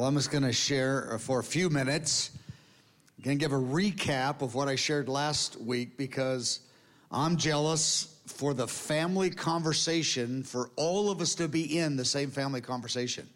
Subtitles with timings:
[0.00, 2.30] Well, I'm just going to share for a few minutes.
[3.18, 6.60] I'm going to give a recap of what I shared last week because
[7.12, 12.30] I'm jealous for the family conversation, for all of us to be in the same
[12.30, 13.28] family conversation.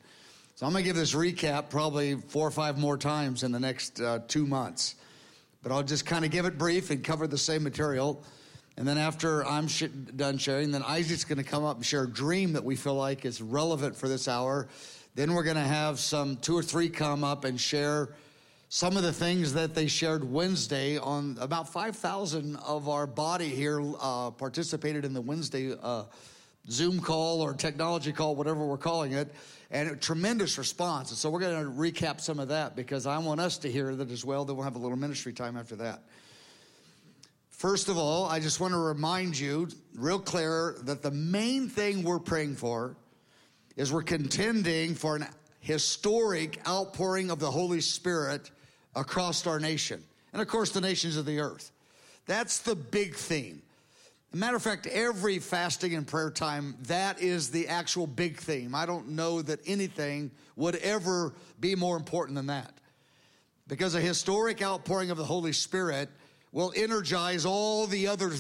[0.55, 3.61] So I'm going to give this recap probably four or five more times in the
[3.61, 4.95] next uh, two months.
[5.63, 8.25] But I'll just kind of give it brief and cover the same material.
[8.79, 9.85] And then after I'm sh-
[10.17, 12.95] done sharing, then Isaac's going to come up and share a dream that we feel
[12.95, 14.67] like is relevant for this hour.
[15.15, 18.11] Then we're going to have some two or three come up and share
[18.69, 23.81] some of the things that they shared Wednesday on about 5,000 of our body here
[24.01, 26.03] uh, participated in the Wednesday uh,
[26.69, 29.33] Zoom call or technology call, whatever we're calling it,
[29.71, 31.11] and a tremendous response.
[31.11, 33.95] And so we're going to recap some of that because I want us to hear
[33.95, 34.45] that as well.
[34.45, 36.03] Then we'll have a little ministry time after that.
[37.51, 42.03] First of all, I just want to remind you real clear that the main thing
[42.03, 42.97] we're praying for
[43.77, 45.27] is we're contending for an
[45.61, 48.51] historic outpouring of the Holy Spirit
[48.95, 50.03] across our nation.
[50.33, 51.71] And of course, the nations of the earth.
[52.27, 53.63] That's the big theme.
[54.33, 58.75] matter of fact, every fasting and prayer time, that is the actual big theme.
[58.75, 62.73] I don't know that anything would ever be more important than that.
[63.67, 66.09] Because a historic outpouring of the Holy Spirit
[66.53, 68.33] will energize all the other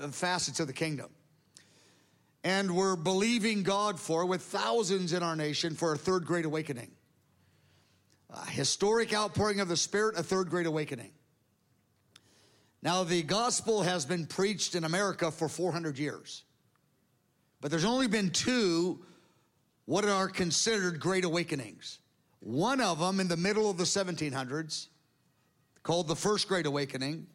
[0.00, 1.08] uh, facets of the kingdom.
[2.44, 6.90] And we're believing God for, with thousands in our nation, for a third great awakening.
[8.30, 11.12] A historic outpouring of the Spirit, a third great awakening.
[12.82, 16.42] Now, the gospel has been preached in America for 400 years,
[17.60, 19.04] but there's only been two
[19.84, 21.98] what are considered great awakenings.
[22.40, 24.88] One of them in the middle of the 1700s,
[25.82, 27.26] called the First Great Awakening.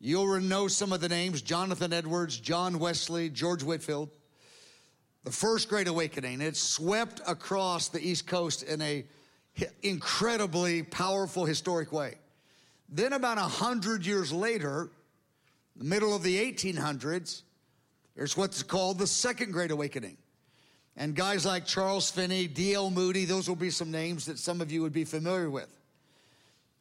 [0.00, 4.10] You'll know some of the names Jonathan Edwards, John Wesley, George Whitefield.
[5.24, 6.40] The First Great Awakening.
[6.40, 9.04] It swept across the East Coast in a
[9.82, 12.14] incredibly powerful historic way.
[12.88, 14.88] Then, about a hundred years later,
[15.76, 17.42] the middle of the 1800s,
[18.16, 20.16] there's what's called the Second Great Awakening.
[20.96, 22.90] And guys like Charles Finney, D.L.
[22.90, 25.68] Moody, those will be some names that some of you would be familiar with.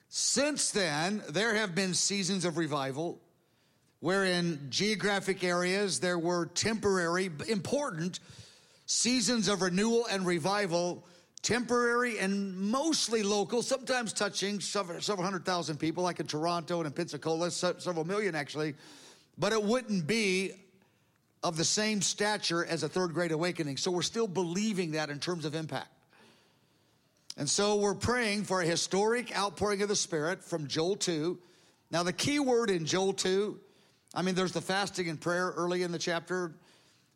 [0.09, 3.19] Since then, there have been seasons of revival
[3.99, 8.19] where in geographic areas there were temporary, important
[8.85, 11.03] seasons of renewal and revival
[11.41, 16.87] temporary and mostly local, sometimes touching several, several hundred thousand people, like in Toronto and
[16.87, 18.75] in Pensacola, several million actually,
[19.37, 20.51] but it wouldn't be
[21.43, 23.77] of the same stature as a third great awakening.
[23.77, 25.87] So we're still believing that in terms of impact.
[27.37, 31.37] And so we're praying for a historic outpouring of the Spirit from Joel 2.
[31.89, 33.57] Now, the key word in Joel 2,
[34.13, 36.53] I mean, there's the fasting and prayer early in the chapter,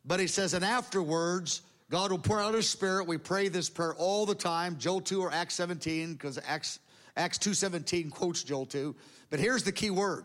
[0.04, 3.06] but he says, and afterwards, God will pour out his spirit.
[3.06, 4.78] We pray this prayer all the time.
[4.78, 6.78] Joel 2 or Acts 17, because Acts,
[7.16, 8.94] Acts 2.17 quotes Joel 2.
[9.30, 10.24] But here's the key word,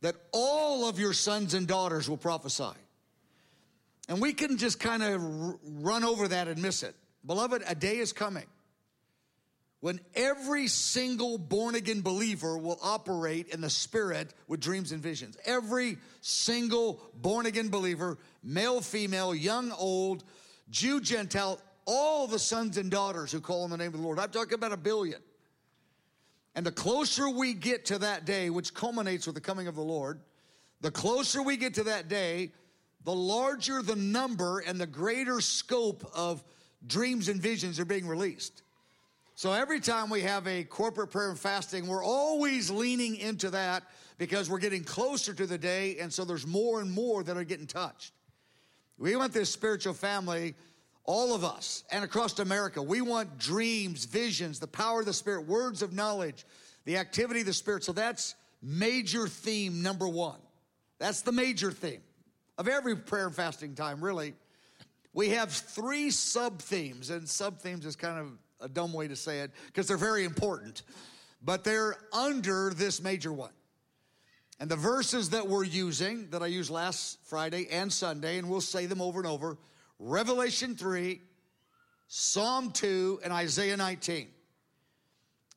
[0.00, 2.72] that all of your sons and daughters will prophesy.
[4.08, 5.22] And we can just kind of
[5.84, 6.94] run over that and miss it.
[7.24, 8.46] Beloved, a day is coming
[9.80, 15.36] when every single born again believer will operate in the spirit with dreams and visions.
[15.44, 20.24] Every single born again believer, male, female, young, old,
[20.68, 24.18] Jew, Gentile, all the sons and daughters who call on the name of the Lord.
[24.18, 25.20] I'm talking about a billion.
[26.54, 29.82] And the closer we get to that day, which culminates with the coming of the
[29.82, 30.20] Lord,
[30.82, 32.52] the closer we get to that day,
[33.04, 36.44] the larger the number and the greater scope of
[36.86, 38.62] dreams and visions are being released.
[39.40, 43.84] So every time we have a corporate prayer and fasting, we're always leaning into that
[44.18, 47.44] because we're getting closer to the day, and so there's more and more that are
[47.44, 48.12] getting touched.
[48.98, 50.56] We want this spiritual family,
[51.04, 52.82] all of us, and across America.
[52.82, 56.44] We want dreams, visions, the power of the Spirit, words of knowledge,
[56.84, 57.82] the activity of the Spirit.
[57.82, 60.40] So that's major theme number one.
[60.98, 62.02] That's the major theme
[62.58, 64.34] of every prayer and fasting time, really.
[65.14, 69.16] We have three sub themes, and sub themes is kind of a dumb way to
[69.16, 70.82] say it because they're very important,
[71.42, 73.52] but they're under this major one.
[74.58, 78.60] And the verses that we're using, that I used last Friday and Sunday, and we'll
[78.60, 79.56] say them over and over
[79.98, 81.20] Revelation 3,
[82.08, 84.28] Psalm 2, and Isaiah 19.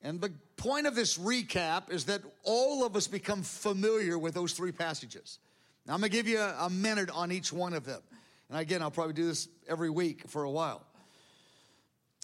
[0.03, 4.53] And the point of this recap is that all of us become familiar with those
[4.53, 5.39] three passages.
[5.85, 8.01] Now, I'm gonna give you a, minute on each one of them.
[8.49, 10.85] And again, I'll probably do this every week for a while.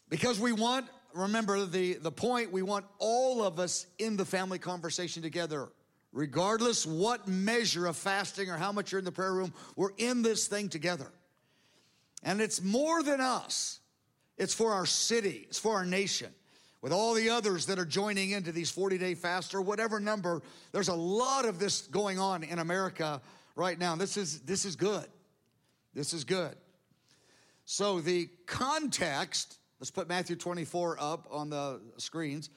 [0.10, 4.60] Because we want, remember the, the point, we want all of us in the family
[4.60, 5.70] conversation together
[6.12, 10.22] regardless what measure of fasting or how much you're in the prayer room, we're in
[10.22, 11.12] this thing together.
[12.24, 13.80] And it's more than us.
[14.38, 15.46] It's for our city.
[15.50, 16.34] It's for our nation.
[16.82, 20.42] with all the others that are joining into these 40 day fasts or whatever number.
[20.72, 23.22] There's a lot of this going on in America
[23.58, 23.96] right now.
[23.96, 25.06] This is, this is good.
[25.94, 26.56] This is good.
[27.66, 32.50] So the context, let's put Matthew 24 up on the screens.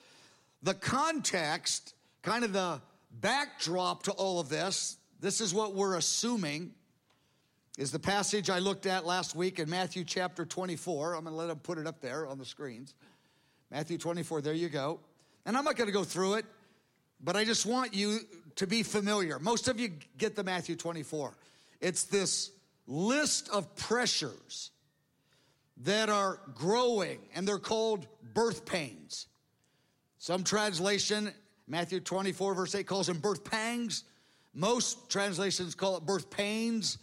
[0.63, 2.81] The context, kind of the
[3.11, 6.73] backdrop to all of this, this is what we're assuming
[7.79, 11.15] is the passage I looked at last week in Matthew chapter 24.
[11.15, 12.95] I'm going to let them put it up there on the screens.
[13.71, 15.01] Matthew 24, there you go.
[15.47, 16.45] And I'm not going to go through it,
[17.23, 18.19] but I just want you
[18.57, 19.39] to be familiar.
[19.39, 21.35] Most of you get the Matthew 24.
[21.81, 22.51] It's this
[22.87, 24.72] list of pressures
[25.79, 29.27] that are growing, and they're called birth pains.
[30.19, 31.33] Some translation,
[31.67, 34.05] Matthew 24, verse 8, calls them birth pangs.
[34.55, 36.99] Most translations call it birth pains.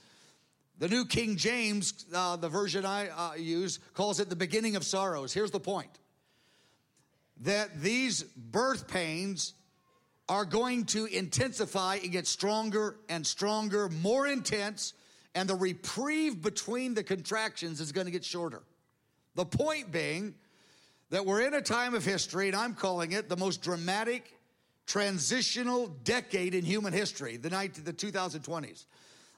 [0.77, 4.85] The New King James, uh, the version I uh, use, calls it the beginning of
[4.85, 5.33] sorrows.
[5.33, 5.89] Here's the point
[7.41, 9.53] that these birth pains
[10.29, 14.93] are going to intensify and get stronger and stronger, more intense,
[15.35, 18.61] and the reprieve between the contractions is going to get shorter.
[19.35, 20.35] The point being
[21.09, 24.35] that we're in a time of history, and I'm calling it the most dramatic
[24.85, 28.85] transitional decade in human history, the, 19, the 2020s.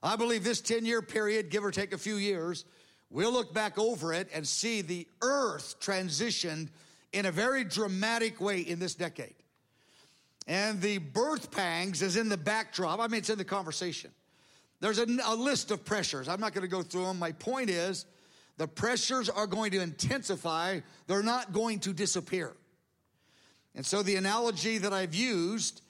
[0.01, 2.65] I believe this 10 year period, give or take a few years,
[3.09, 6.69] we'll look back over it and see the earth transitioned
[7.13, 9.35] in a very dramatic way in this decade.
[10.47, 12.99] And the birth pangs is in the backdrop.
[12.99, 14.11] I mean, it's in the conversation.
[14.81, 16.28] There's a, a list of pressures.
[16.28, 17.19] I'm not going to go through them.
[17.19, 18.06] My point is
[18.57, 22.54] the pressures are going to intensify, they're not going to disappear.
[23.75, 25.81] And so the analogy that I've used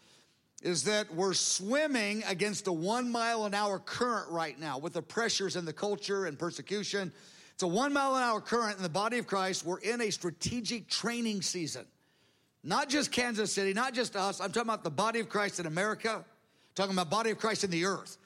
[0.61, 5.01] is that we're swimming against a one mile an hour current right now with the
[5.01, 7.11] pressures and the culture and persecution.
[7.53, 9.65] It's a one mile an hour current in the body of Christ.
[9.65, 11.85] We're in a strategic training season.
[12.63, 14.39] Not just Kansas City, not just us.
[14.39, 16.23] I'm talking about the body of Christ in America,
[16.75, 18.17] talking about body of Christ in the earth.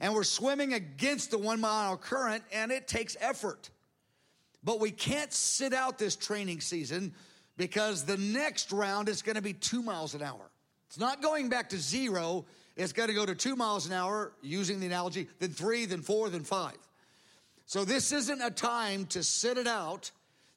[0.00, 3.70] And we're swimming against the one mile current, and it takes effort.
[4.62, 7.14] But we can't sit out this training season
[7.56, 10.50] because the next round is going to be two miles an hour.
[10.86, 12.46] It's not going back to zero.
[12.76, 16.00] It's got to go to two miles an hour, using the analogy, then three, then
[16.00, 16.76] four, then five.
[17.66, 20.10] So this isn't a time to sit it out.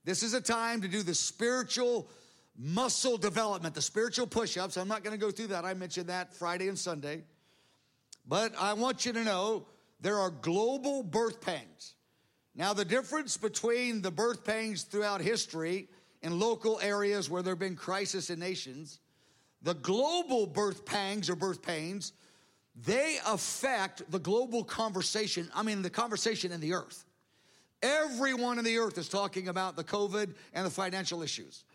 [0.05, 2.07] This is a time to do the spiritual
[2.57, 4.77] muscle development, the spiritual push ups.
[4.77, 5.65] I'm not going to go through that.
[5.65, 7.23] I mentioned that Friday and Sunday.
[8.31, 9.65] But I want you to know
[9.99, 11.95] there are global birth pangs.
[12.55, 15.89] Now, the difference between the birth pangs throughout history
[16.21, 18.99] in local areas where there have been crisis in nations
[19.63, 22.13] the global birth pangs or birth pains,
[22.73, 25.51] they affect the global conversation.
[25.53, 27.03] I mean, the conversation in the earth.
[27.83, 31.65] Everyone in the earth is talking about the COVID and the financial issues.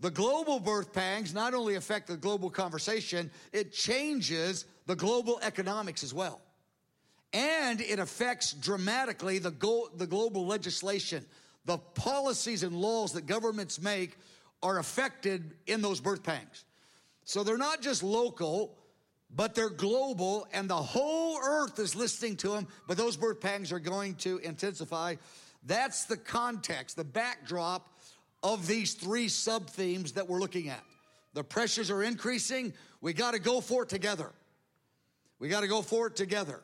[0.00, 6.02] The global birth pangs not only affect the global conversation, it changes the global economics
[6.02, 6.40] as well.
[7.32, 11.24] And it affects dramatically the, go- the global legislation.
[11.64, 14.18] The policies and laws that governments make
[14.64, 16.64] are affected in those birth pangs.
[17.22, 18.76] So they're not just local,
[19.32, 23.70] but they're global, and the whole earth is listening to them, but those birth pangs
[23.70, 25.14] are going to intensify.
[25.66, 27.94] That's the context, the backdrop
[28.42, 30.82] of these three sub themes that we're looking at.
[31.34, 32.72] The pressures are increasing.
[33.00, 34.32] We got to go for it together.
[35.40, 36.60] We got to go for it together.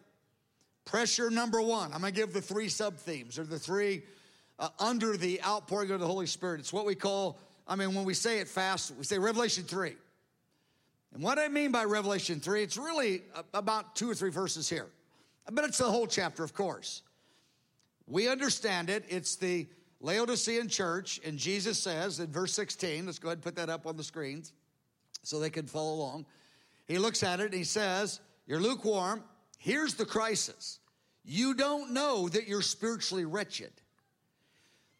[0.84, 4.02] Pressure number one, I'm going to give the three sub themes or the three
[4.58, 6.60] uh, under the outpouring of the Holy Spirit.
[6.60, 9.96] It's what we call, I mean, when we say it fast, we say Revelation 3.
[11.14, 14.86] And what I mean by Revelation 3, it's really about two or three verses here.
[15.50, 17.02] But it's the whole chapter, of course.
[18.06, 19.04] We understand it.
[19.08, 19.66] It's the
[20.00, 23.86] Laodicean church, and Jesus says in verse 16, let's go ahead and put that up
[23.86, 24.52] on the screens
[25.22, 26.26] so they can follow along.
[26.86, 29.22] He looks at it and he says, You're lukewarm.
[29.58, 30.78] Here's the crisis.
[31.24, 33.72] You don't know that you're spiritually wretched.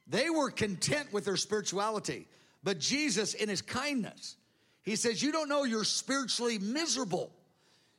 [0.09, 2.29] They were content with their spirituality,
[2.63, 4.37] but Jesus, in his kindness,
[4.83, 7.33] he says, You don't know you're spiritually miserable.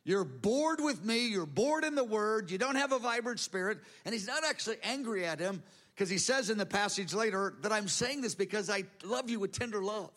[0.04, 1.27] You're bored with me.
[1.27, 2.50] You're bored in the word.
[2.50, 3.80] You don't have a vibrant spirit.
[4.06, 5.62] And he's not actually angry at him
[5.94, 9.42] because he says in the passage later that I'm saying this because I love you
[9.42, 10.12] with tender love.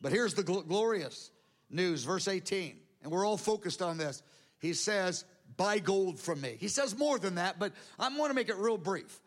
[0.00, 1.32] But here's the gl- glorious
[1.70, 2.76] news, verse 18.
[3.04, 4.22] And we're all focused on this.
[4.58, 5.24] He says,
[5.56, 6.56] Buy gold from me.
[6.58, 9.20] He says more than that, but I want to make it real brief.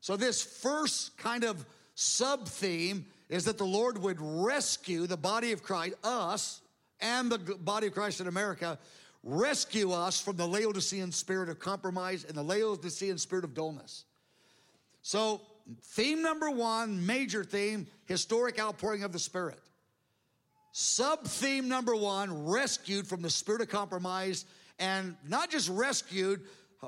[0.00, 5.52] So, this first kind of sub theme is that the Lord would rescue the body
[5.52, 6.62] of Christ, us,
[7.00, 8.78] and the body of Christ in America,
[9.22, 14.04] rescue us from the Laodicean spirit of compromise and the Laodicean spirit of dullness.
[15.02, 15.40] So
[15.82, 19.58] theme number one, major theme, historic outpouring of the Spirit.
[20.78, 24.44] Sub theme number one, rescued from the spirit of compromise,
[24.78, 26.42] and not just rescued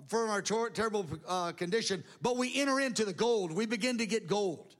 [0.09, 3.51] from our ter- terrible uh, condition, but we enter into the gold.
[3.51, 4.75] We begin to get gold.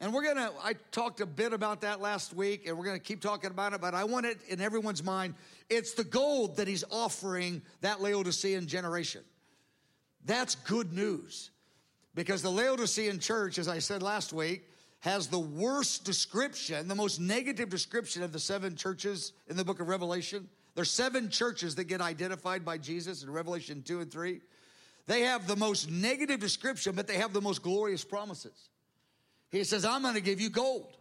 [0.00, 3.22] And we're gonna, I talked a bit about that last week, and we're gonna keep
[3.22, 5.32] talking about it, but I want it in everyone's mind.
[5.70, 9.22] It's the gold that he's offering that Laodicean generation.
[10.26, 11.52] That's good news.
[12.14, 14.68] Because the Laodicean church, as I said last week,
[15.00, 19.80] has the worst description, the most negative description of the seven churches in the book
[19.80, 20.48] of Revelation.
[20.74, 24.40] There's seven churches that get identified by Jesus in Revelation 2 and 3.
[25.06, 28.70] They have the most negative description, but they have the most glorious promises.
[29.50, 30.96] He says, I'm going to give you gold.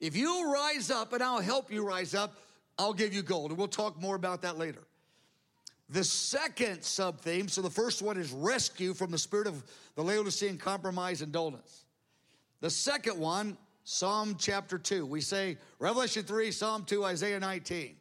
[0.00, 2.36] If you rise up and I'll help you rise up,
[2.78, 3.50] I'll give you gold.
[3.50, 4.82] And we'll talk more about that later.
[5.90, 9.62] The second sub theme, so the first one is rescue from the spirit of
[9.96, 11.83] the Laodicean compromise and dullness.
[12.60, 15.04] The second one, Psalm chapter 2.
[15.04, 17.96] We say Revelation 3, Psalm 2, Isaiah 19.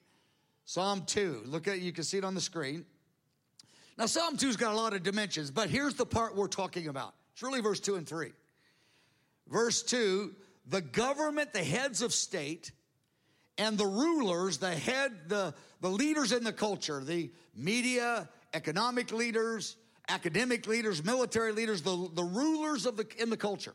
[0.65, 1.43] Psalm 2.
[1.45, 2.85] Look at you can see it on the screen.
[3.97, 7.13] Now, Psalm 2's got a lot of dimensions, but here's the part we're talking about.
[7.33, 8.31] It's really verse 2 and 3.
[9.49, 10.33] Verse 2
[10.65, 12.71] the government, the heads of state,
[13.57, 19.75] and the rulers, the head, the, the leaders in the culture, the media, economic leaders,
[20.07, 23.73] academic leaders, military leaders, the, the rulers of the, in the culture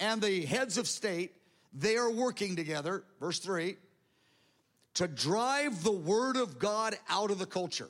[0.00, 1.32] and the heads of state,
[1.72, 3.76] they are working together, verse 3,
[4.94, 7.88] to drive the word of God out of the culture.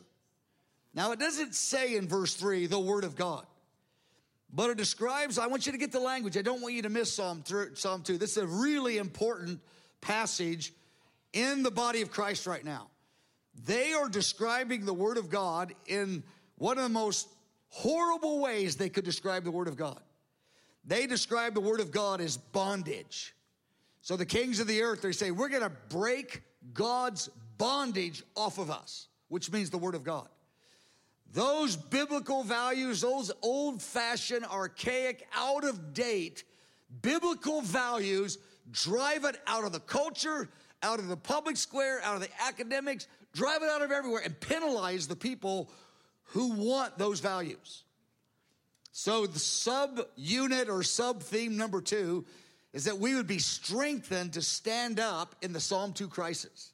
[0.95, 3.45] Now, it doesn't say in verse 3 the word of God,
[4.53, 6.37] but it describes, I want you to get the language.
[6.37, 7.43] I don't want you to miss Psalm,
[7.75, 8.17] Psalm 2.
[8.17, 9.61] This is a really important
[10.01, 10.73] passage
[11.33, 12.89] in the body of Christ right now.
[13.67, 16.23] They are describing the word of God in
[16.57, 17.29] one of the most
[17.69, 20.01] horrible ways they could describe the word of God.
[20.87, 23.35] They describe the word of God as bondage.
[24.03, 28.59] So the kings of the earth, they say, we're going to break God's bondage off
[28.59, 30.29] of us, which means the word of God.
[31.33, 36.45] Those biblical values, those old fashioned, archaic, out of date
[37.03, 38.39] biblical values,
[38.71, 40.49] drive it out of the culture,
[40.83, 44.39] out of the public square, out of the academics, drive it out of everywhere and
[44.41, 45.71] penalize the people
[46.25, 47.84] who want those values.
[48.97, 52.25] So, the sub unit or sub theme number two
[52.73, 56.71] is that we would be strengthened to stand up in the Psalm 2 crisis.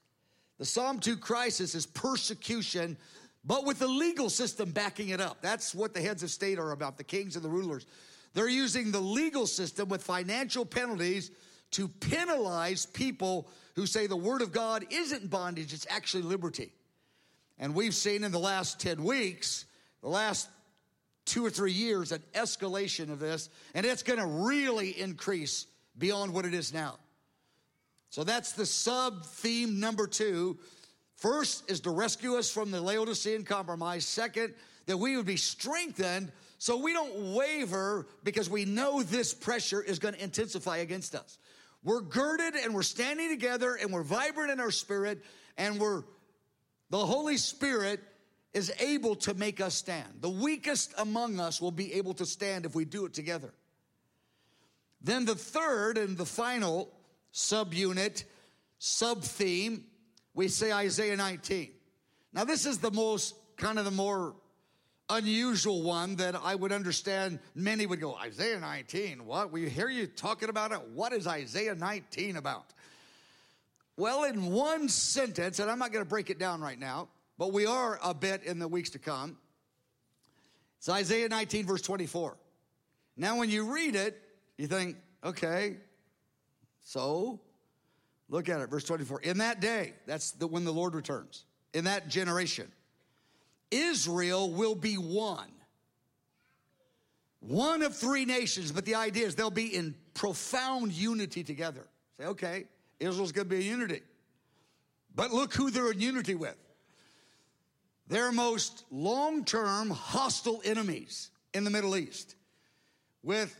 [0.58, 2.98] The Psalm 2 crisis is persecution,
[3.42, 5.38] but with the legal system backing it up.
[5.40, 7.86] That's what the heads of state are about, the kings and the rulers.
[8.34, 11.30] They're using the legal system with financial penalties
[11.70, 16.74] to penalize people who say the word of God isn't bondage, it's actually liberty.
[17.58, 19.64] And we've seen in the last 10 weeks,
[20.02, 20.50] the last
[21.30, 26.34] two or three years an escalation of this, and it's going to really increase beyond
[26.34, 26.98] what it is now.
[28.10, 30.58] So that's the sub theme number two.
[31.14, 34.04] First is to rescue us from the Laodicean compromise.
[34.04, 34.54] Second,
[34.86, 39.98] that we would be strengthened so we don't waver because we know this pressure is
[39.98, 41.38] going to intensify against us.
[41.84, 45.22] We're girded and we're standing together and we're vibrant in our spirit
[45.56, 46.02] and we're
[46.90, 48.00] the Holy Spirit
[48.52, 50.08] is able to make us stand.
[50.20, 53.52] The weakest among us will be able to stand if we do it together.
[55.00, 56.92] Then the third and the final
[57.32, 58.24] subunit,
[58.78, 59.84] sub theme,
[60.34, 61.70] we say Isaiah 19.
[62.32, 64.34] Now, this is the most kind of the more
[65.08, 69.50] unusual one that I would understand many would go, Isaiah 19, what?
[69.50, 70.80] We hear you talking about it.
[70.94, 72.66] What is Isaiah 19 about?
[73.96, 77.08] Well, in one sentence, and I'm not going to break it down right now,
[77.40, 79.38] but we are a bit in the weeks to come.
[80.76, 82.36] It's Isaiah 19, verse 24.
[83.16, 84.20] Now, when you read it,
[84.58, 85.78] you think, okay,
[86.82, 87.40] so
[88.28, 89.22] look at it, verse 24.
[89.22, 92.70] In that day, that's the, when the Lord returns, in that generation,
[93.70, 95.50] Israel will be one.
[97.38, 101.86] One of three nations, but the idea is they'll be in profound unity together.
[102.18, 102.64] Say, okay,
[102.98, 104.02] Israel's gonna be a unity.
[105.14, 106.58] But look who they're in unity with
[108.10, 112.34] their most long term hostile enemies in the Middle East
[113.22, 113.58] with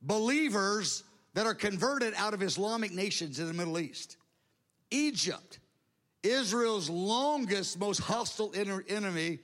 [0.00, 1.02] believers
[1.34, 4.16] that are converted out of Islamic nations in the Middle East.
[4.92, 5.58] Egypt,
[6.22, 8.52] Israel's longest, most hostile
[8.88, 9.40] enemy.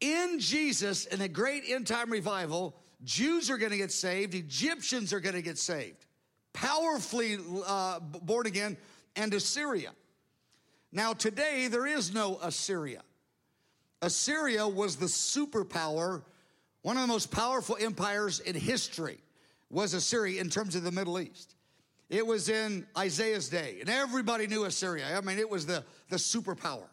[0.00, 5.12] In Jesus, in a great end time revival, Jews are going to get saved, Egyptians
[5.12, 6.06] are going to get saved,
[6.54, 8.78] powerfully uh, born again,
[9.16, 9.90] and Assyria.
[10.92, 13.02] Now, today, there is no Assyria.
[14.02, 16.22] Assyria was the superpower
[16.82, 19.18] One of the most powerful empires in history
[19.68, 21.54] was Assyria in terms of the Middle East.
[22.08, 25.16] It was in Isaiah's day, and everybody knew Assyria.
[25.16, 26.88] I mean, it was the, the superpower.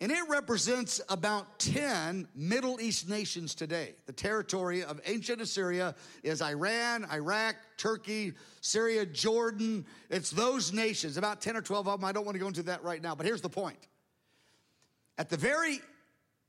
[0.00, 3.94] And it represents about 10 Middle East nations today.
[4.06, 9.86] The territory of ancient Assyria is Iran, Iraq, Turkey, Syria, Jordan.
[10.10, 12.04] It's those nations, about 10 or 12 of them.
[12.04, 13.78] I don't want to go into that right now, but here's the point.
[15.16, 15.80] At the very,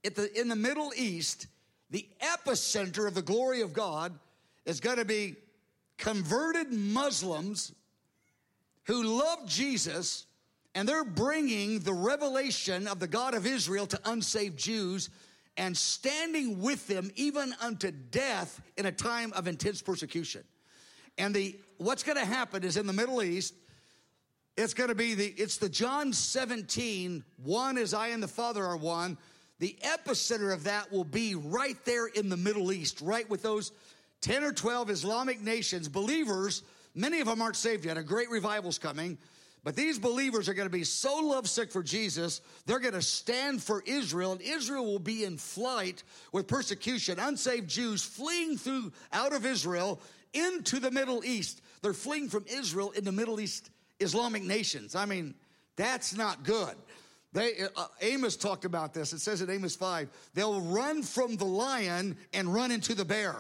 [0.04, 1.48] at the, in the Middle East,
[1.92, 4.18] the epicenter of the glory of God
[4.66, 5.36] is going to be
[5.98, 7.74] converted Muslims
[8.86, 10.26] who love Jesus
[10.76, 15.10] and they're bringing the revelation of the God of Israel to unsaved Jews
[15.58, 20.44] and standing with them even unto death in a time of intense persecution.
[21.18, 23.54] And the what's going to happen is in the Middle East,
[24.58, 28.64] it's going to be the it's the John 17, one as I and the Father
[28.66, 29.18] are one.
[29.60, 33.72] The epicenter of that will be right there in the Middle East, right with those
[34.20, 36.64] 10 or 12 Islamic nations, believers,
[36.94, 37.96] many of them aren't saved yet.
[37.96, 39.18] A great revival's coming.
[39.66, 43.64] But these believers are going to be so lovesick for Jesus, they're going to stand
[43.64, 47.18] for Israel, and Israel will be in flight with persecution.
[47.20, 50.00] Unsaved Jews fleeing through out of Israel
[50.34, 51.64] into the Middle East.
[51.82, 54.94] They're fleeing from Israel into Middle East Islamic nations.
[54.94, 55.34] I mean,
[55.76, 56.76] that's not good.
[57.34, 59.14] They, uh, Amos talked about this.
[59.14, 63.36] It says in Amos 5, they'll run from the lion and run into the bear.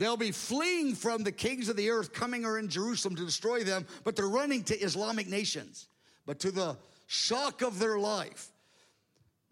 [0.00, 3.64] They'll be fleeing from the kings of the earth coming or in Jerusalem to destroy
[3.64, 5.88] them, but they're running to Islamic nations.
[6.24, 8.48] But to the shock of their life,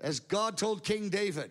[0.00, 1.50] as God told King David,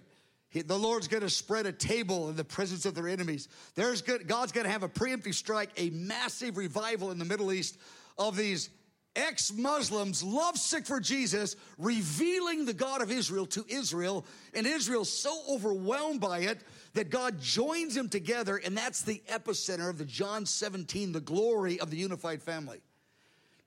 [0.49, 3.49] he, the Lord's going to spread a table in the presence of their enemies.
[3.75, 7.53] There's good, God's going to have a preemptive strike, a massive revival in the Middle
[7.53, 7.77] East
[8.17, 8.71] of these
[9.15, 14.25] ex Muslims lovesick for Jesus, revealing the God of Israel to Israel,
[14.55, 16.63] and Israel so overwhelmed by it
[16.97, 21.79] that God joins them together, and that's the epicenter of the John 17, the glory
[21.79, 22.81] of the unified family.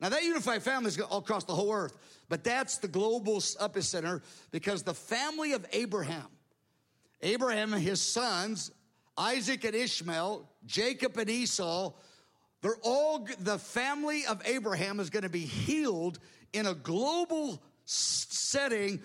[0.01, 1.97] Now, that unified family is all across the whole earth,
[2.29, 6.27] but that's the global epicenter because the family of Abraham,
[7.23, 8.73] Abraham and his sons,
[9.17, 11.93] Isaac and Ishmael, Jacob and Esau,
[12.63, 16.19] they're all, the family of Abraham is going to be healed
[16.53, 19.01] in a global setting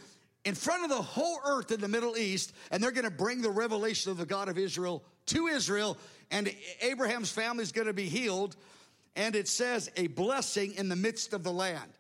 [0.46, 3.42] in front of the whole earth in the Middle East, and they're going to bring
[3.42, 5.98] the revelation of the God of Israel to Israel,
[6.32, 8.56] and Abraham's family is going to be healed.
[9.16, 11.92] And it says a blessing in the midst of the land.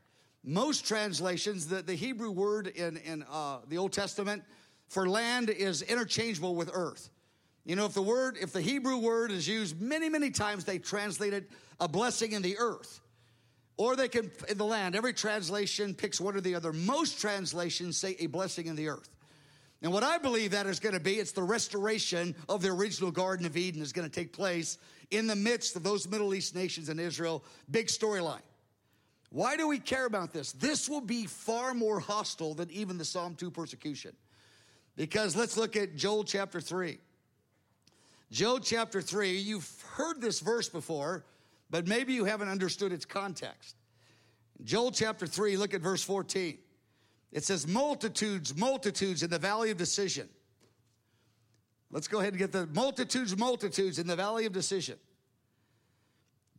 [0.43, 4.43] Most translations, the, the Hebrew word in, in uh, the Old Testament
[4.87, 7.09] for land is interchangeable with earth.
[7.63, 10.77] You know, if the word, if the Hebrew word is used many, many times, they
[10.77, 13.01] translate it a blessing in the earth.
[13.77, 16.71] Or they can, in the land, every translation picks one or the other.
[16.71, 19.09] Most translations say a blessing in the earth.
[19.81, 23.11] And what I believe that is going to be, it's the restoration of the original
[23.11, 24.77] Garden of Eden is going to take place
[25.11, 27.43] in the midst of those Middle East nations and Israel.
[27.69, 28.41] Big storyline.
[29.29, 30.53] Why do we care about this?
[30.53, 34.15] This will be far more hostile than even the Psalm 2 persecution.
[34.95, 36.97] Because let's look at Joel chapter 3.
[38.31, 41.25] Joel chapter 3, you've heard this verse before
[41.69, 43.75] but maybe you haven't understood its context.
[44.63, 46.57] Joel chapter 3, look at verse 14.
[47.31, 50.29] It says, Multitudes, multitudes in the valley of decision.
[51.91, 54.97] Let's go ahead and get the multitudes, multitudes in the valley of decision.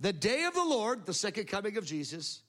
[0.00, 2.42] The day of the Lord, the second coming of Jesus,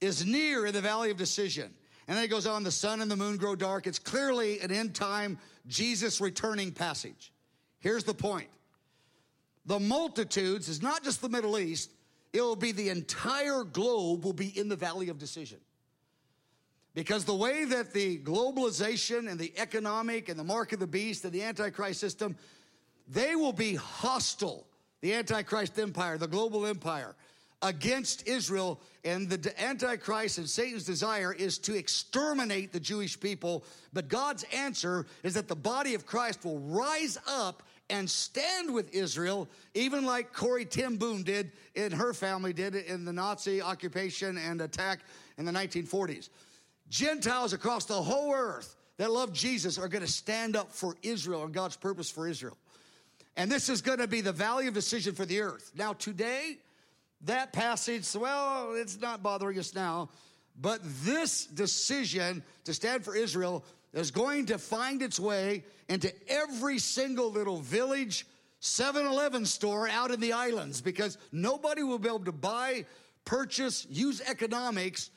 [0.00, 1.72] is near in the valley of decision.
[2.08, 3.86] And then it goes on, the sun and the moon grow dark.
[3.86, 7.32] It's clearly an end time Jesus returning passage.
[7.78, 8.48] Here's the point
[9.66, 11.90] the multitudes is not just the Middle East,
[12.32, 15.58] it will be the entire globe will be in the valley of decision.
[16.94, 21.24] Because the way that the globalization and the economic and the mark of the beast
[21.24, 22.36] and the Antichrist system,
[23.08, 24.66] they will be hostile.
[25.00, 27.14] The Antichrist empire, the global empire,
[27.62, 28.80] against Israel.
[29.04, 33.64] And the Antichrist and Satan's desire is to exterminate the Jewish people.
[33.92, 38.94] But God's answer is that the body of Christ will rise up and stand with
[38.94, 44.38] Israel, even like Corrie ten Boom did in her family did in the Nazi occupation
[44.38, 45.00] and attack
[45.38, 46.28] in the 1940s.
[46.88, 51.44] Gentiles across the whole earth that love Jesus are going to stand up for Israel
[51.44, 52.56] and God's purpose for Israel.
[53.36, 55.72] And this is going to be the valley of decision for the earth.
[55.74, 56.58] Now, today,
[57.22, 60.10] that passage, well, it's not bothering us now,
[60.60, 66.78] but this decision to stand for Israel is going to find its way into every
[66.78, 68.26] single little village
[68.60, 72.84] 7 Eleven store out in the islands because nobody will be able to buy,
[73.24, 75.10] purchase, use economics.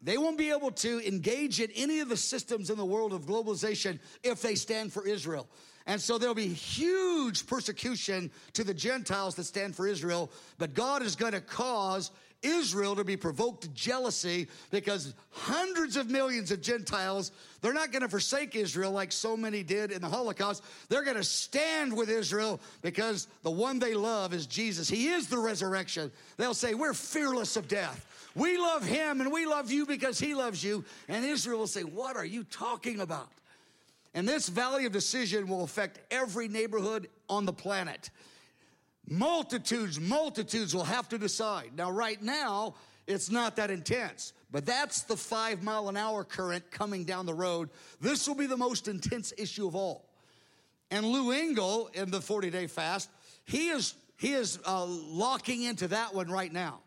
[0.00, 3.26] They won't be able to engage in any of the systems in the world of
[3.26, 5.48] globalization if they stand for Israel.
[5.86, 11.02] And so there'll be huge persecution to the Gentiles that stand for Israel, but God
[11.02, 12.10] is going to cause
[12.44, 18.02] Israel to be provoked to jealousy because hundreds of millions of Gentiles, they're not going
[18.02, 20.62] to forsake Israel like so many did in the Holocaust.
[20.88, 24.88] They're going to stand with Israel because the one they love is Jesus.
[24.88, 26.12] He is the resurrection.
[26.36, 28.06] They'll say, We're fearless of death.
[28.34, 30.84] We love him and we love you because he loves you.
[31.08, 33.28] And Israel will say, What are you talking about?
[34.14, 38.10] And this valley of decision will affect every neighborhood on the planet.
[39.08, 41.72] Multitudes, multitudes will have to decide.
[41.76, 42.74] Now, right now,
[43.06, 47.34] it's not that intense, but that's the five mile an hour current coming down the
[47.34, 47.68] road.
[48.00, 50.08] This will be the most intense issue of all.
[50.90, 53.10] And Lou Engle in the 40 day fast,
[53.44, 56.80] he is, he is uh, locking into that one right now.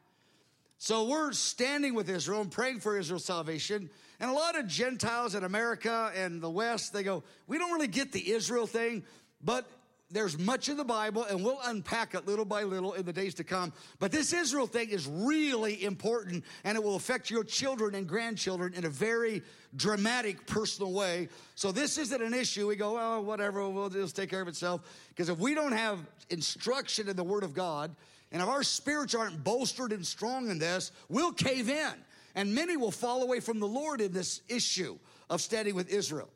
[0.80, 3.90] So we're standing with Israel and praying for Israel's salvation.
[4.20, 7.88] And a lot of Gentiles in America and the West, they go, we don't really
[7.88, 9.04] get the Israel thing,
[9.44, 9.68] but
[10.10, 13.34] there's much in the Bible, and we'll unpack it little by little in the days
[13.36, 13.74] to come.
[14.00, 18.74] But this Israel thing is really important, and it will affect your children and grandchildren
[18.74, 19.44] in a very
[19.76, 21.28] dramatic, personal way.
[21.56, 22.68] So this isn't an issue.
[22.68, 24.82] We go, oh, whatever, we'll just take care of itself.
[25.10, 27.94] Because if we don't have instruction in the Word of God,
[28.32, 31.94] and if our spirits aren't bolstered and strong in this, we'll cave in.
[32.34, 34.98] And many will fall away from the Lord in this issue
[35.30, 36.30] of standing with Israel.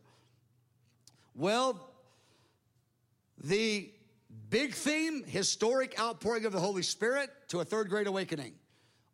[1.35, 1.90] Well,
[3.37, 3.91] the
[4.49, 8.53] big theme historic outpouring of the Holy Spirit to a third great awakening.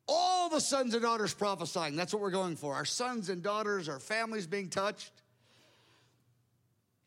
[0.07, 1.95] All the sons and daughters prophesying.
[1.95, 2.73] That's what we're going for.
[2.73, 5.11] Our sons and daughters, our families being touched.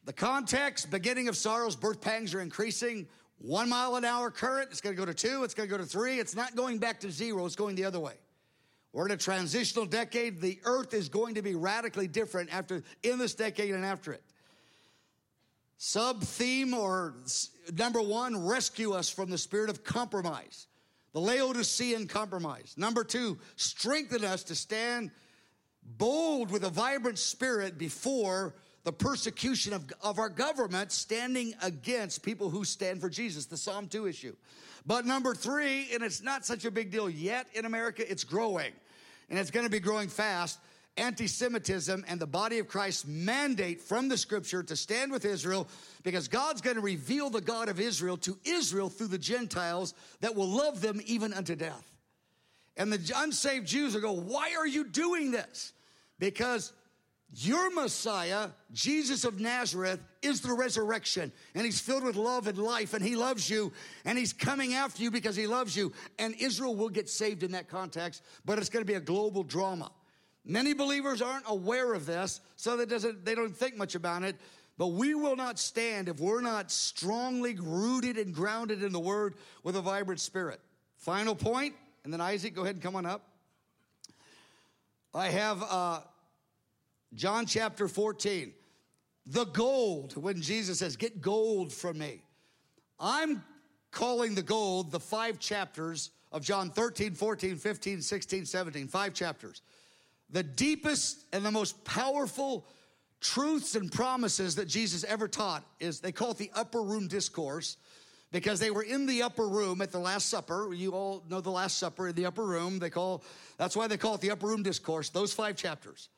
[0.05, 3.07] The context beginning of sorrows, birth pangs are increasing.
[3.38, 5.83] One mile an hour current, it's going to go to two, it's going to go
[5.83, 6.18] to three.
[6.18, 8.14] It's not going back to zero, it's going the other way.
[8.92, 10.40] We're in a transitional decade.
[10.40, 14.23] The earth is going to be radically different after in this decade and after it.
[15.83, 17.14] Sub theme or
[17.73, 20.66] number one, rescue us from the spirit of compromise,
[21.14, 22.75] the Laodicean compromise.
[22.77, 25.11] Number two, strengthen us to stand
[25.83, 32.51] bold with a vibrant spirit before the persecution of, of our government standing against people
[32.51, 34.37] who stand for Jesus, the Psalm 2 issue.
[34.85, 38.73] But number three, and it's not such a big deal yet in America, it's growing.
[39.31, 40.59] And it's going to be growing fast
[40.96, 45.68] anti Semitism and the body of Christ mandate from the scripture to stand with Israel
[46.03, 50.35] because God's going to reveal the God of Israel to Israel through the Gentiles that
[50.35, 51.85] will love them even unto death.
[52.76, 55.72] And the unsaved Jews will go, Why are you doing this?
[56.18, 56.72] Because
[57.33, 62.92] your Messiah, Jesus of Nazareth, is the resurrection, and he's filled with love and life,
[62.92, 63.72] and he loves you,
[64.05, 65.92] and he's coming after you because he loves you.
[66.18, 69.44] And Israel will get saved in that context, but it's going to be a global
[69.44, 69.92] drama.
[70.44, 74.37] Many believers aren't aware of this, so that doesn't, they don't think much about it.
[74.79, 79.35] But we will not stand if we're not strongly rooted and grounded in the Word
[79.62, 80.61] with a vibrant spirit.
[80.96, 81.74] Final point,
[82.05, 83.22] and then Isaac, go ahead and come on up.
[85.12, 86.00] I have uh,
[87.12, 88.55] John chapter 14.
[89.26, 92.22] The gold, when Jesus says, Get gold from me.
[92.98, 93.44] I'm
[93.90, 99.62] calling the gold the five chapters of John 13, 14, 15, 16, 17, five chapters
[100.33, 102.66] the deepest and the most powerful
[103.21, 107.77] truths and promises that Jesus ever taught is they call it the upper room discourse
[108.33, 110.73] because they were in the upper room at the last supper.
[110.73, 112.79] You all know the last supper in the upper room.
[112.79, 113.23] They call
[113.59, 116.09] that's why they call it the upper room discourse those five chapters.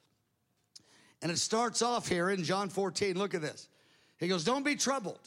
[1.22, 3.68] And it starts off here in John 14 look at this.
[4.18, 5.20] He goes don't be troubled.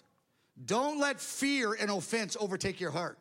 [0.63, 3.17] Don't let fear and offense overtake your heart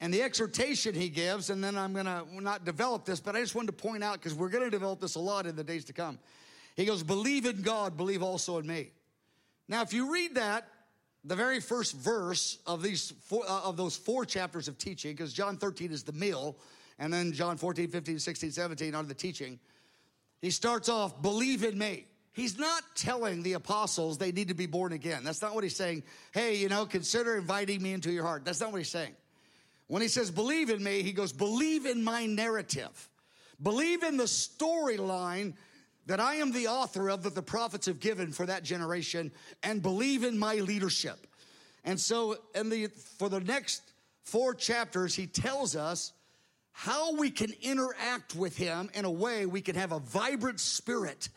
[0.00, 3.40] and the exhortation he gives, and then I'm going to not develop this, but I
[3.40, 5.64] just wanted to point out because we're going to develop this a lot in the
[5.64, 6.18] days to come.
[6.76, 8.90] He goes, Believe in God, believe also in me.
[9.68, 10.68] Now, if you read that,
[11.24, 15.32] the very first verse of these four, uh, of those four chapters of teaching, because
[15.32, 16.56] John 13 is the meal,
[16.98, 19.58] and then John 14, 15, 16, 17 are the teaching.
[20.40, 22.06] He starts off, believe in me.
[22.32, 25.24] He's not telling the apostles they need to be born again.
[25.24, 26.04] That's not what he's saying.
[26.32, 28.44] Hey, you know, consider inviting me into your heart.
[28.44, 29.16] That's not what he's saying.
[29.88, 33.08] When he says believe in me, he goes, believe in my narrative.
[33.60, 35.54] Believe in the storyline
[36.06, 39.82] that I am the author of that the prophets have given for that generation and
[39.82, 41.26] believe in my leadership.
[41.84, 43.82] And so in the for the next
[44.22, 46.12] four chapters he tells us
[46.72, 51.30] how we can interact with him in a way we can have a vibrant spirit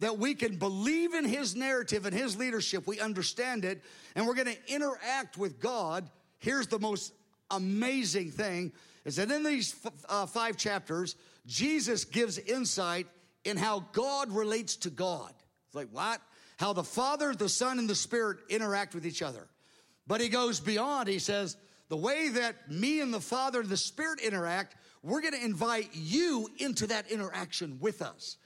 [0.00, 3.82] that we can believe in his narrative and his leadership we understand it
[4.14, 7.14] and we're going to interact with God here's the most
[7.50, 8.72] amazing thing
[9.04, 9.74] is that in these
[10.08, 13.06] uh, five chapters, Jesus gives insight
[13.44, 15.32] in how God relates to God.
[15.66, 16.20] It's like, what?
[16.56, 19.48] how the Father, the Son, and the Spirit interact with each other.
[20.06, 21.08] But he goes beyond.
[21.08, 21.56] He says,
[21.88, 26.48] the way that me and the Father the Spirit interact, we're going to invite you
[26.58, 28.36] into that interaction with us.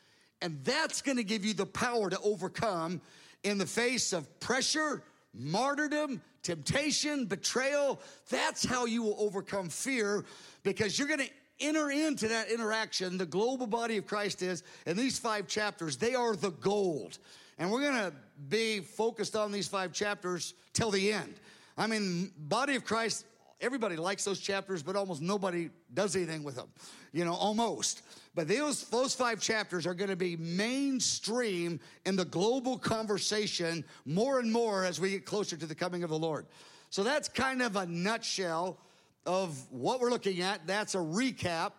[0.40, 3.00] And that's going to give you the power to overcome
[3.42, 5.02] in the face of pressure,
[5.38, 8.00] martyrdom, temptation, betrayal.
[8.28, 10.24] That's how you will overcome fear
[10.62, 13.18] because you're going to enter into that interaction.
[13.18, 17.18] The global body of Christ is, in these five chapters, they are the gold.
[17.58, 18.12] And we're going to
[18.48, 21.34] be focused on these five chapters till the end.
[21.76, 23.24] I mean, body of Christ,
[23.60, 26.68] everybody likes those chapters, but almost nobody does anything with them,
[27.12, 28.02] you know, almost.
[28.34, 34.38] But those, those five chapters are going to be mainstream in the global conversation more
[34.38, 36.46] and more as we get closer to the coming of the Lord.
[36.90, 38.78] So that's kind of a nutshell
[39.26, 40.66] of what we're looking at.
[40.66, 41.72] That's a recap.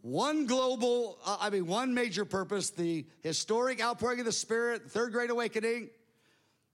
[0.00, 5.12] One global, uh, I mean, one major purpose the historic outpouring of the Spirit, third
[5.12, 5.88] great awakening.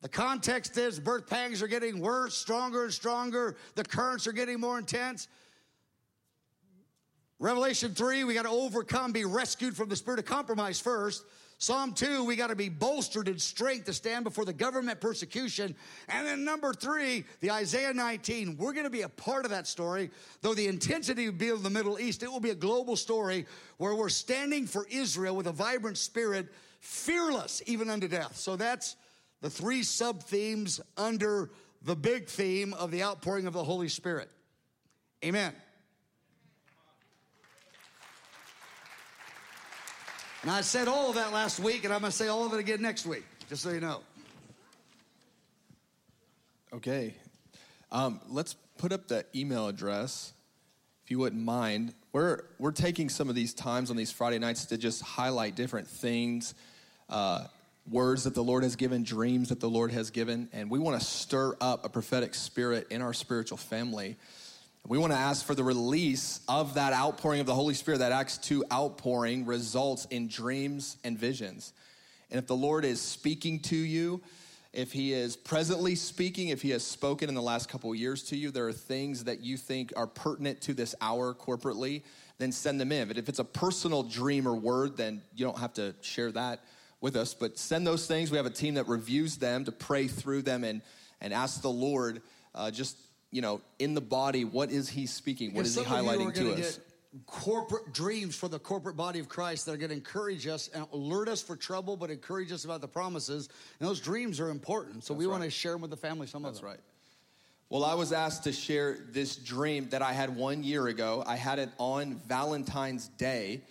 [0.02, 3.56] The context is birth pangs are getting worse, stronger and stronger.
[3.74, 5.28] The currents are getting more intense.
[7.40, 11.24] Revelation 3, we got to overcome, be rescued from the spirit of compromise first.
[11.56, 15.74] Psalm 2, we got to be bolstered in strength to stand before the government persecution.
[16.08, 19.66] And then number three, the Isaiah 19, we're going to be a part of that
[19.66, 20.10] story.
[20.42, 23.46] Though the intensity will be in the Middle East, it will be a global story
[23.78, 26.46] where we're standing for Israel with a vibrant spirit,
[26.80, 28.36] fearless even unto death.
[28.36, 28.96] So that's
[29.40, 31.50] the three sub themes under
[31.82, 34.28] the big theme of the outpouring of the Holy Spirit.
[35.24, 35.54] Amen.
[40.42, 42.54] And I said all of that last week, and I'm going to say all of
[42.54, 44.00] it again next week, just so you know.
[46.72, 47.14] Okay.
[47.92, 50.32] Um, let's put up the email address,
[51.04, 51.92] if you wouldn't mind.
[52.12, 55.88] We're, we're taking some of these times on these Friday nights to just highlight different
[55.88, 56.54] things,
[57.10, 57.44] uh,
[57.90, 60.98] words that the Lord has given, dreams that the Lord has given, and we want
[60.98, 64.16] to stir up a prophetic spirit in our spiritual family.
[64.86, 67.98] We want to ask for the release of that outpouring of the Holy Spirit.
[67.98, 71.72] That Acts 2 outpouring results in dreams and visions.
[72.30, 74.20] And if the Lord is speaking to you,
[74.72, 78.22] if he is presently speaking, if he has spoken in the last couple of years
[78.24, 82.02] to you, there are things that you think are pertinent to this hour corporately,
[82.38, 83.08] then send them in.
[83.08, 86.60] But if it's a personal dream or word, then you don't have to share that
[87.00, 87.34] with us.
[87.34, 88.30] But send those things.
[88.30, 90.82] We have a team that reviews them to pray through them and,
[91.20, 92.22] and ask the Lord
[92.54, 92.96] uh, just
[93.30, 95.54] you know, in the body, what is he speaking?
[95.54, 96.80] What is he highlighting to us?
[97.26, 100.86] corporate dreams for the corporate body of Christ that are going to encourage us and
[100.92, 103.48] alert us for trouble, but encourage us about the promises.
[103.80, 105.04] And those dreams are important.
[105.04, 105.32] So That's we right.
[105.32, 106.70] want to share them with the family, some That's of them.
[106.70, 106.84] That's right.
[107.68, 111.22] Well, I was asked to share this dream that I had one year ago.
[111.26, 113.62] I had it on Valentine's Day.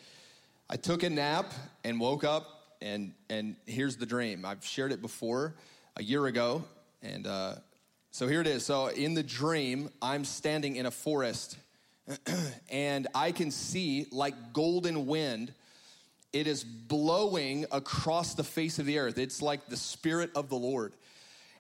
[0.70, 1.52] I took a nap
[1.84, 2.46] and woke up,
[2.82, 4.46] and, and here's the dream.
[4.46, 5.56] I've shared it before
[5.98, 6.64] a year ago,
[7.02, 7.56] and uh,
[8.12, 8.66] so here it is.
[8.66, 11.58] So in the dream, I'm standing in a forest
[12.70, 15.54] and I can see like golden wind.
[16.34, 19.18] It is blowing across the face of the earth.
[19.18, 20.94] It's like the spirit of the Lord.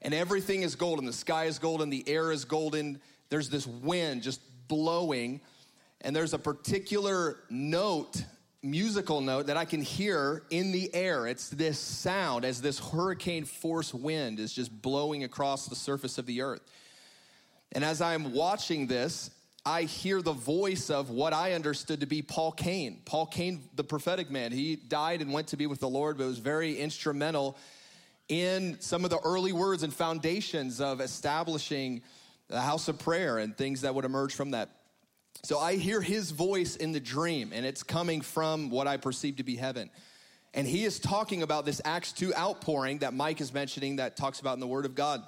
[0.01, 1.05] And everything is golden.
[1.05, 2.99] The sky is golden, the air is golden.
[3.29, 5.41] There's this wind just blowing.
[6.01, 8.23] And there's a particular note
[8.61, 11.27] musical note that I can hear in the air.
[11.27, 16.25] It's this sound as this hurricane force wind is just blowing across the surface of
[16.25, 16.61] the earth.
[17.71, 19.31] And as I'm watching this,
[19.65, 23.01] I hear the voice of what I understood to be Paul Cain.
[23.05, 26.25] Paul Cain, the prophetic man, he died and went to be with the Lord, but
[26.25, 27.57] was very instrumental
[28.29, 32.01] in some of the early words and foundations of establishing
[32.47, 34.69] the house of prayer and things that would emerge from that.
[35.43, 39.37] So I hear his voice in the dream, and it's coming from what I perceive
[39.37, 39.89] to be heaven.
[40.53, 44.39] And he is talking about this Acts 2 outpouring that Mike is mentioning that talks
[44.39, 45.23] about in the Word of God.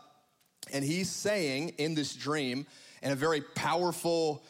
[0.74, 2.66] And he's saying in this dream,
[3.02, 4.44] in a very powerful,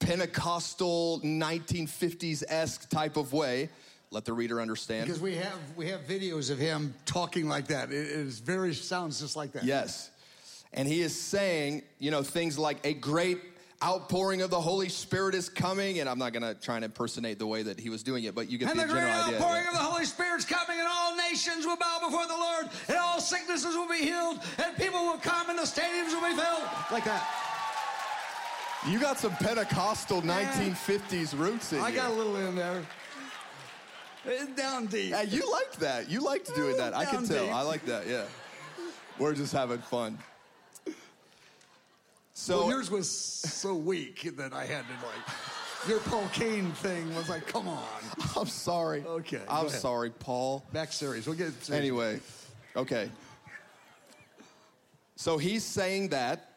[0.00, 3.68] Pentecostal, 1950s esque type of way,
[4.10, 5.06] let the reader understand.
[5.06, 7.90] Because we have we have videos of him talking like that.
[7.90, 9.64] It is very sounds just like that.
[9.64, 10.10] Yes.
[10.72, 13.40] And he is saying, you know, things like a great
[13.82, 16.00] outpouring of the Holy Spirit is coming.
[16.00, 18.34] And I'm not going to try and impersonate the way that he was doing it,
[18.34, 19.24] but you get and the, the general idea.
[19.24, 22.26] And the great outpouring of the Holy Spirit's coming, and all nations will bow before
[22.26, 26.12] the Lord, and all sicknesses will be healed, and people will come, and the stadiums
[26.12, 26.68] will be filled.
[26.90, 27.46] Like that.
[28.88, 31.96] You got some Pentecostal Man, 1950s roots in I you.
[31.96, 32.86] got a little in there.
[34.24, 35.10] It's down deep.
[35.10, 36.10] Yeah, you liked that.
[36.10, 36.94] You liked doing that.
[36.96, 37.46] I can tell.
[37.46, 37.54] Deep.
[37.54, 38.24] I like that, yeah.
[39.18, 40.18] We're just having fun.
[42.46, 45.88] So well, yours was so weak that I had to like.
[45.88, 47.82] Your Paul Cain thing was like, come on.
[48.36, 49.02] I'm sorry.
[49.04, 49.40] Okay.
[49.48, 50.64] I'm sorry, Paul.
[50.72, 51.26] Back series.
[51.26, 52.20] We'll get Anyway,
[52.76, 53.10] Okay.
[55.16, 56.52] So he's saying that.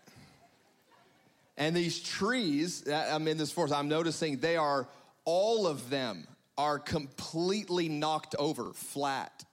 [1.57, 4.87] And these trees, I'm in this forest, I'm noticing they are,
[5.25, 9.43] all of them are completely knocked over, flat.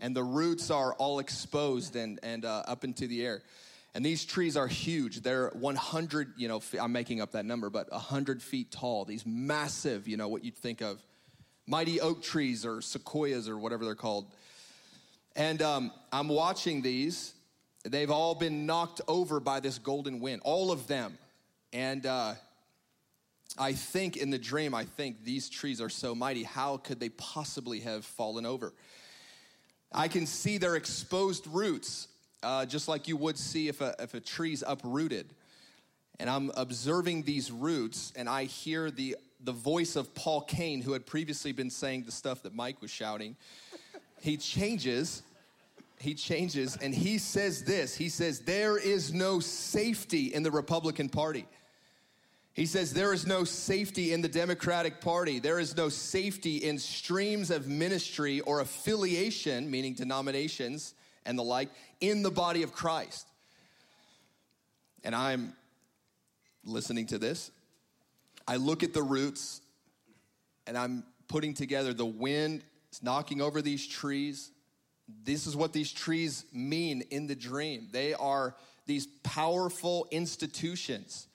[0.00, 3.42] And the roots are all exposed and, and uh, up into the air.
[3.94, 5.20] And these trees are huge.
[5.20, 9.04] They're 100, you know, I'm making up that number, but 100 feet tall.
[9.04, 11.02] These massive, you know, what you'd think of
[11.66, 14.32] mighty oak trees or sequoias or whatever they're called.
[15.36, 17.34] And um, I'm watching these.
[17.84, 21.18] They've all been knocked over by this golden wind, all of them.
[21.72, 22.34] And uh,
[23.58, 26.44] I think in the dream, I think these trees are so mighty.
[26.44, 28.72] How could they possibly have fallen over?
[29.92, 32.08] I can see their exposed roots,
[32.42, 35.26] uh, just like you would see if a, if a tree's uprooted.
[36.18, 40.92] And I'm observing these roots, and I hear the, the voice of Paul Cain, who
[40.92, 43.36] had previously been saying the stuff that Mike was shouting.
[44.20, 45.22] He changes,
[45.98, 51.08] he changes, and he says this He says, There is no safety in the Republican
[51.08, 51.46] Party.
[52.54, 55.38] He says, There is no safety in the Democratic Party.
[55.38, 61.68] There is no safety in streams of ministry or affiliation, meaning denominations and the like,
[62.00, 63.26] in the body of Christ.
[65.04, 65.54] And I'm
[66.64, 67.50] listening to this.
[68.46, 69.60] I look at the roots
[70.66, 74.50] and I'm putting together the wind is knocking over these trees.
[75.24, 77.88] This is what these trees mean in the dream.
[77.90, 78.54] They are
[78.86, 81.26] these powerful institutions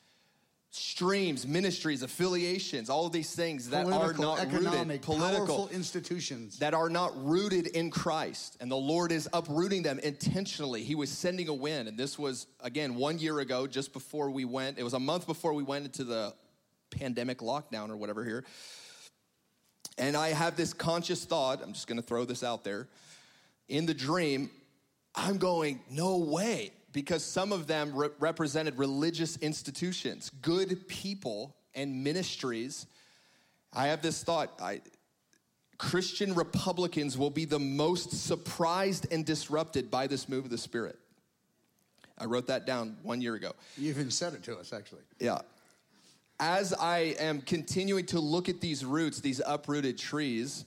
[0.77, 6.59] streams, ministries, affiliations, all of these things that political, are not economic, rooted, political institutions
[6.59, 8.57] that are not rooted in Christ.
[8.61, 10.83] And the Lord is uprooting them intentionally.
[10.83, 11.87] He was sending a wind.
[11.87, 14.77] And this was, again, one year ago, just before we went.
[14.77, 16.33] It was a month before we went into the
[16.91, 18.45] pandemic lockdown or whatever here.
[19.97, 22.87] And I have this conscious thought, I'm just gonna throw this out there.
[23.67, 24.51] In the dream,
[25.15, 32.03] I'm going, no way because some of them re- represented religious institutions, good people and
[32.03, 32.87] ministries.
[33.71, 34.81] I have this thought I,
[35.77, 40.97] Christian Republicans will be the most surprised and disrupted by this move of the Spirit.
[42.17, 43.51] I wrote that down one year ago.
[43.77, 45.03] You even said it to us, actually.
[45.19, 45.41] Yeah.
[46.39, 50.65] As I am continuing to look at these roots, these uprooted trees,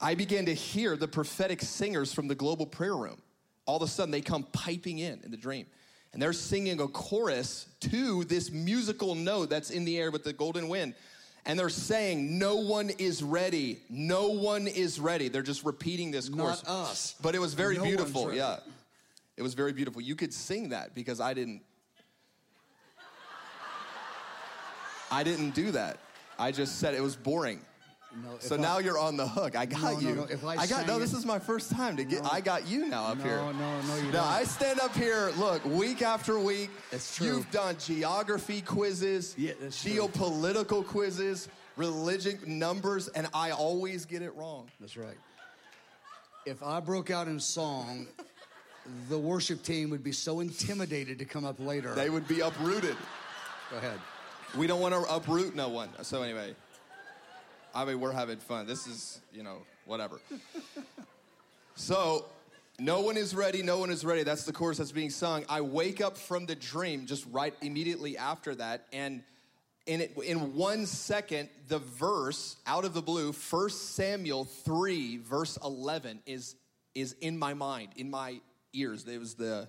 [0.00, 3.20] I began to hear the prophetic singers from the global prayer room
[3.66, 5.66] all of a sudden they come piping in in the dream.
[6.12, 10.32] And they're singing a chorus to this musical note that's in the air with the
[10.32, 10.94] golden wind.
[11.44, 13.80] And they're saying, No one is ready.
[13.90, 15.28] No one is ready.
[15.28, 16.64] They're just repeating this chorus.
[16.64, 17.14] Not us.
[17.20, 18.32] But it was very No beautiful.
[18.32, 18.60] Yeah.
[19.36, 20.00] It was very beautiful.
[20.00, 21.60] You could sing that because I didn't.
[25.10, 25.98] I didn't do that.
[26.38, 27.60] I just said it was boring.
[28.22, 29.56] No, So I- now you're on the hook.
[29.56, 30.14] I got No, no, you.
[30.14, 30.98] no, if I got sang no.
[30.98, 32.22] This it- is my first time to get.
[32.22, 32.30] No.
[32.32, 33.36] I got you now up No, here.
[33.36, 33.96] no, no, no.
[33.96, 34.24] you No, don't.
[34.24, 35.30] I stand up here.
[35.36, 36.70] Look, week after week.
[36.92, 37.26] It's true.
[37.26, 39.92] You've done geography quizzes, Yeah, that's true.
[39.92, 44.70] geopolitical quizzes, religion numbers, and I always get it wrong.
[44.80, 45.18] That's right.
[46.46, 48.06] If I broke out in song,
[49.08, 51.94] the worship team would be so intimidated to come up later.
[51.94, 52.96] They would be uprooted.
[53.70, 53.98] Go ahead.
[54.56, 55.90] We don't want to uproot no one.
[56.02, 56.54] So anyway,
[57.76, 58.66] I mean, we're having fun.
[58.66, 60.18] This is, you know, whatever.
[61.74, 62.24] so,
[62.78, 63.62] no one is ready.
[63.62, 64.22] No one is ready.
[64.22, 65.44] That's the chorus that's being sung.
[65.46, 69.22] I wake up from the dream just right immediately after that, and
[69.84, 75.58] in it, in one second, the verse out of the blue, 1 Samuel three, verse
[75.62, 76.56] eleven, is
[76.94, 78.40] is in my mind, in my
[78.72, 79.06] ears.
[79.06, 79.68] It was the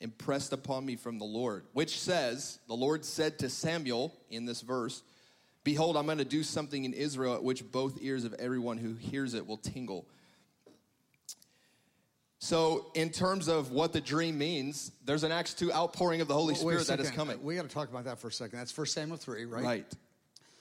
[0.00, 4.62] impressed upon me from the Lord, which says, The Lord said to Samuel in this
[4.62, 5.02] verse,
[5.64, 8.94] Behold, I'm going to do something in Israel at which both ears of everyone who
[8.94, 10.06] hears it will tingle.
[12.38, 16.34] So, in terms of what the dream means, there's an Acts 2 outpouring of the
[16.34, 17.42] Holy a Spirit that is coming.
[17.42, 18.58] We got to talk about that for a second.
[18.58, 19.64] That's 1 Samuel 3, right?
[19.64, 19.94] Right.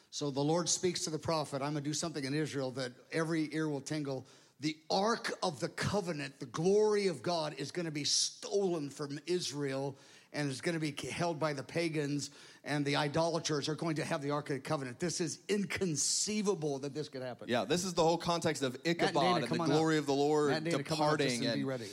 [0.09, 2.93] So the Lord speaks to the prophet, I'm going to do something in Israel that
[3.11, 4.25] every ear will tingle.
[4.61, 9.19] The Ark of the Covenant, the glory of God, is going to be stolen from
[9.25, 9.97] Israel
[10.31, 12.29] and is going to be held by the pagans,
[12.63, 14.99] and the idolaters are going to have the Ark of the Covenant.
[14.99, 17.49] This is inconceivable that this could happen.
[17.49, 20.01] Yeah, this is the whole context of Ichabod Dana, and the glory up.
[20.01, 21.87] of the Lord Matt and Dana, come on up just departing and be and, ready.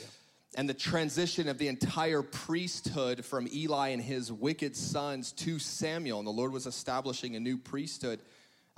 [0.55, 6.19] and the transition of the entire priesthood from Eli and his wicked sons to Samuel.
[6.19, 8.21] And the Lord was establishing a new priesthood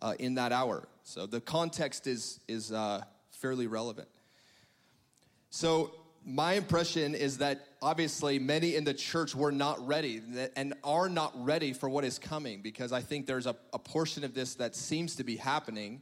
[0.01, 0.87] uh, in that hour.
[1.03, 4.07] So the context is, is uh, fairly relevant.
[5.51, 5.91] So
[6.25, 10.21] my impression is that obviously many in the church were not ready
[10.55, 14.23] and are not ready for what is coming because I think there's a, a portion
[14.23, 16.01] of this that seems to be happening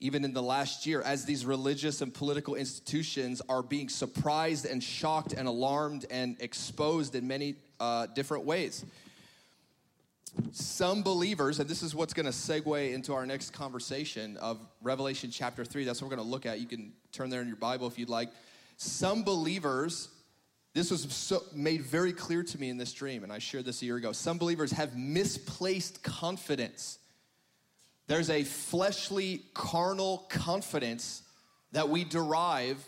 [0.00, 4.82] even in the last year, as these religious and political institutions are being surprised and
[4.82, 8.84] shocked and alarmed and exposed in many uh, different ways.
[10.50, 15.30] Some believers, and this is what's going to segue into our next conversation of Revelation
[15.30, 15.84] chapter 3.
[15.84, 16.58] That's what we're going to look at.
[16.58, 18.30] You can turn there in your Bible if you'd like.
[18.78, 20.08] Some believers,
[20.74, 23.82] this was so, made very clear to me in this dream, and I shared this
[23.82, 24.12] a year ago.
[24.12, 26.98] Some believers have misplaced confidence
[28.06, 31.22] there's a fleshly, carnal confidence
[31.72, 32.84] that we derive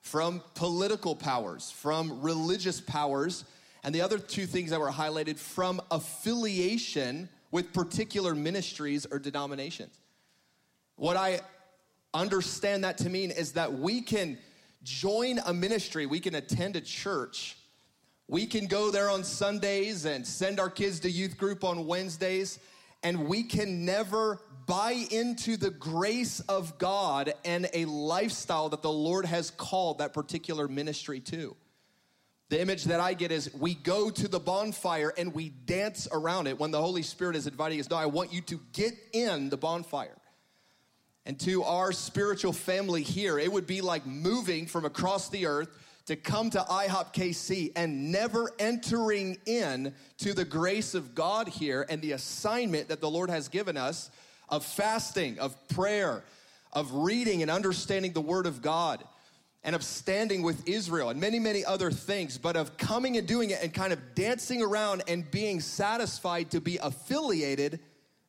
[0.00, 3.44] from political powers, from religious powers,
[3.84, 9.98] and the other two things that were highlighted from affiliation with particular ministries or denominations.
[10.96, 11.40] What I
[12.14, 14.38] understand that to mean is that we can
[14.82, 17.56] join a ministry, we can attend a church,
[18.28, 22.58] we can go there on Sundays and send our kids to youth group on Wednesdays,
[23.02, 28.92] and we can never buy into the grace of God and a lifestyle that the
[28.92, 31.56] Lord has called that particular ministry to.
[32.48, 36.46] The image that I get is we go to the bonfire and we dance around
[36.46, 37.88] it when the Holy Spirit is inviting us.
[37.88, 40.16] No, I want you to get in the bonfire.
[41.24, 45.68] And to our spiritual family here, it would be like moving from across the earth
[46.06, 51.86] to come to IHOP KC and never entering in to the grace of God here
[51.88, 54.10] and the assignment that the Lord has given us
[54.48, 56.24] of fasting, of prayer,
[56.72, 59.04] of reading and understanding the Word of God,
[59.64, 63.50] and of standing with Israel, and many, many other things, but of coming and doing
[63.50, 67.78] it and kind of dancing around and being satisfied to be affiliated,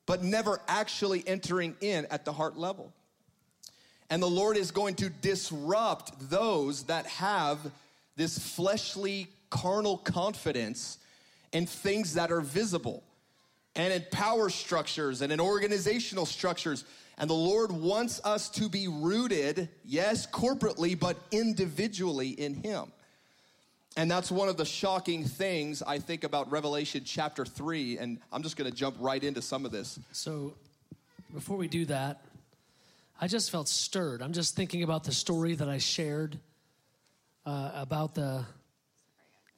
[0.06, 2.92] but never actually entering in at the heart level.
[4.10, 7.58] And the Lord is going to disrupt those that have
[8.16, 10.98] this fleshly, carnal confidence
[11.52, 13.02] in things that are visible
[13.76, 16.84] and in power structures and in organizational structures.
[17.18, 22.92] And the Lord wants us to be rooted, yes, corporately, but individually in Him.
[23.96, 27.98] And that's one of the shocking things I think about Revelation chapter 3.
[27.98, 29.98] And I'm just going to jump right into some of this.
[30.12, 30.54] So,
[31.32, 32.22] before we do that,
[33.20, 34.20] I just felt stirred.
[34.22, 36.38] I'm just thinking about the story that I shared
[37.46, 38.44] uh, about the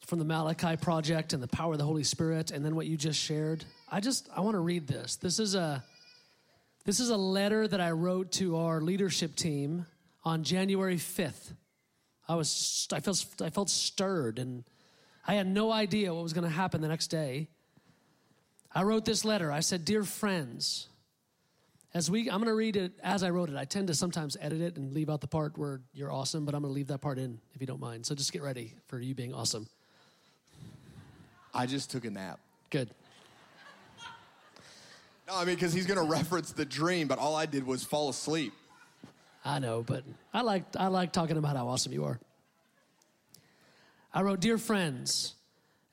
[0.06, 2.96] from the Malachi project and the power of the Holy Spirit, and then what you
[2.96, 3.64] just shared.
[3.90, 5.16] I just I want to read this.
[5.16, 5.82] This is a
[6.84, 9.86] this is a letter that I wrote to our leadership team
[10.24, 11.54] on January 5th.
[12.28, 14.64] I was I felt I felt stirred and
[15.26, 17.48] I had no idea what was going to happen the next day.
[18.72, 19.50] I wrote this letter.
[19.50, 20.88] I said, "Dear friends,
[21.94, 23.56] as we I'm going to read it as I wrote it.
[23.56, 26.54] I tend to sometimes edit it and leave out the part where you're awesome, but
[26.54, 28.06] I'm going to leave that part in if you don't mind.
[28.06, 29.66] So just get ready for you being awesome."
[31.54, 32.38] I just took a nap.
[32.68, 32.90] Good.
[35.26, 37.82] No, I mean, because he's going to reference the dream, but all I did was
[37.82, 38.52] fall asleep.
[39.46, 40.02] I know, but
[40.34, 42.18] I like, I like talking about how awesome you are.
[44.12, 45.34] I wrote, Dear friends,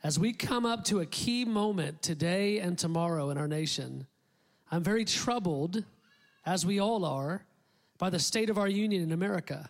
[0.04, 4.08] as we come up to a key moment today and tomorrow in our nation,
[4.72, 5.84] I'm very troubled,
[6.48, 7.46] as we all are,
[8.00, 9.70] by the state of our union in America.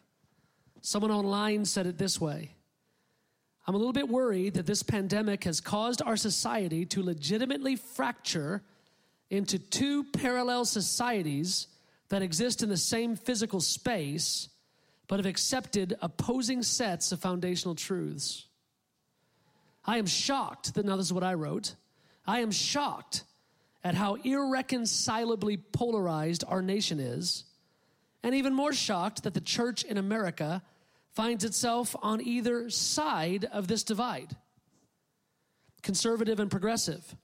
[0.82, 2.52] Someone online said it this way
[3.68, 8.62] I'm a little bit worried that this pandemic has caused our society to legitimately fracture
[9.30, 11.68] into two parallel societies
[12.10, 14.50] that exist in the same physical space,
[15.08, 18.46] but have accepted opposing sets of foundational truths.
[19.86, 21.76] I am shocked that now this is what I wrote.
[22.26, 23.24] I am shocked
[23.84, 27.44] at how irreconcilably polarized our nation is,
[28.24, 30.62] and even more shocked that the church in America
[31.12, 34.36] finds itself on either side of this divide
[35.82, 37.16] conservative and progressive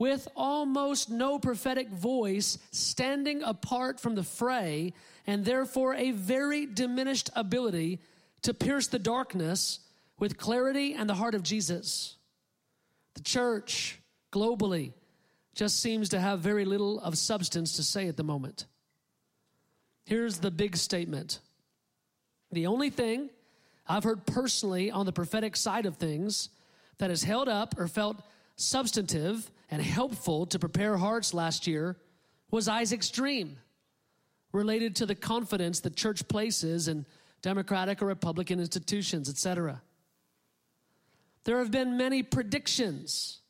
[0.00, 4.94] with almost no prophetic voice standing apart from the fray
[5.26, 8.00] and therefore a very diminished ability
[8.40, 9.80] to pierce the darkness
[10.18, 12.16] with clarity and the heart of Jesus.
[13.12, 14.00] The church
[14.32, 14.94] globally
[15.54, 18.64] just seems to have very little of substance to say at the moment.
[20.06, 21.40] Here's the big statement
[22.50, 23.28] the only thing
[23.86, 26.48] I've heard personally on the prophetic side of things
[26.96, 28.16] that has held up or felt
[28.56, 31.96] substantive and helpful to prepare hearts last year
[32.50, 33.56] was Isaac's dream
[34.52, 37.06] related to the confidence the church places in
[37.40, 39.80] democratic or republican institutions etc
[41.44, 43.40] there have been many predictions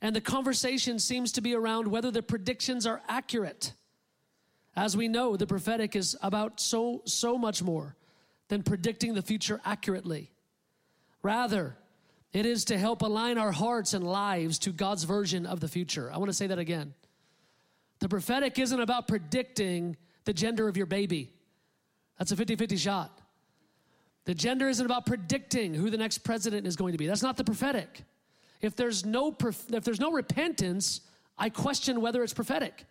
[0.00, 3.72] and the conversation seems to be around whether the predictions are accurate.
[4.76, 7.96] As we know the prophetic is about so so much more
[8.48, 10.30] than predicting the future accurately.
[11.22, 11.76] Rather
[12.32, 16.10] it is to help align our hearts and lives to God's version of the future.
[16.12, 16.94] I want to say that again.
[18.00, 21.32] The prophetic isn't about predicting the gender of your baby.
[22.18, 23.20] That's a 50 50 shot.
[24.24, 27.06] The gender isn't about predicting who the next president is going to be.
[27.06, 28.02] That's not the prophetic.
[28.60, 31.00] If there's no, if there's no repentance,
[31.38, 32.84] I question whether it's prophetic.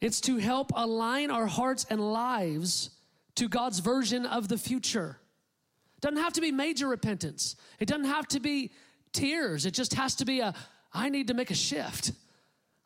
[0.00, 2.90] It's to help align our hearts and lives
[3.38, 5.18] to God's version of the future.
[6.00, 7.56] Doesn't have to be major repentance.
[7.80, 8.70] It doesn't have to be
[9.12, 9.66] tears.
[9.66, 10.54] It just has to be a,
[10.92, 12.12] I need to make a shift.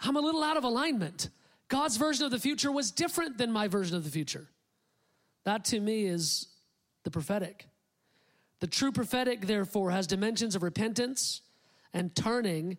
[0.01, 1.29] I'm a little out of alignment.
[1.69, 4.47] God's version of the future was different than my version of the future.
[5.45, 6.49] That to me is
[7.05, 7.67] the prophetic.
[8.61, 11.41] The true prophetic, therefore, has dimensions of repentance
[11.93, 12.79] and turning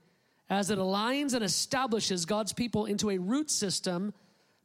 [0.49, 4.13] as it aligns and establishes God's people into a root system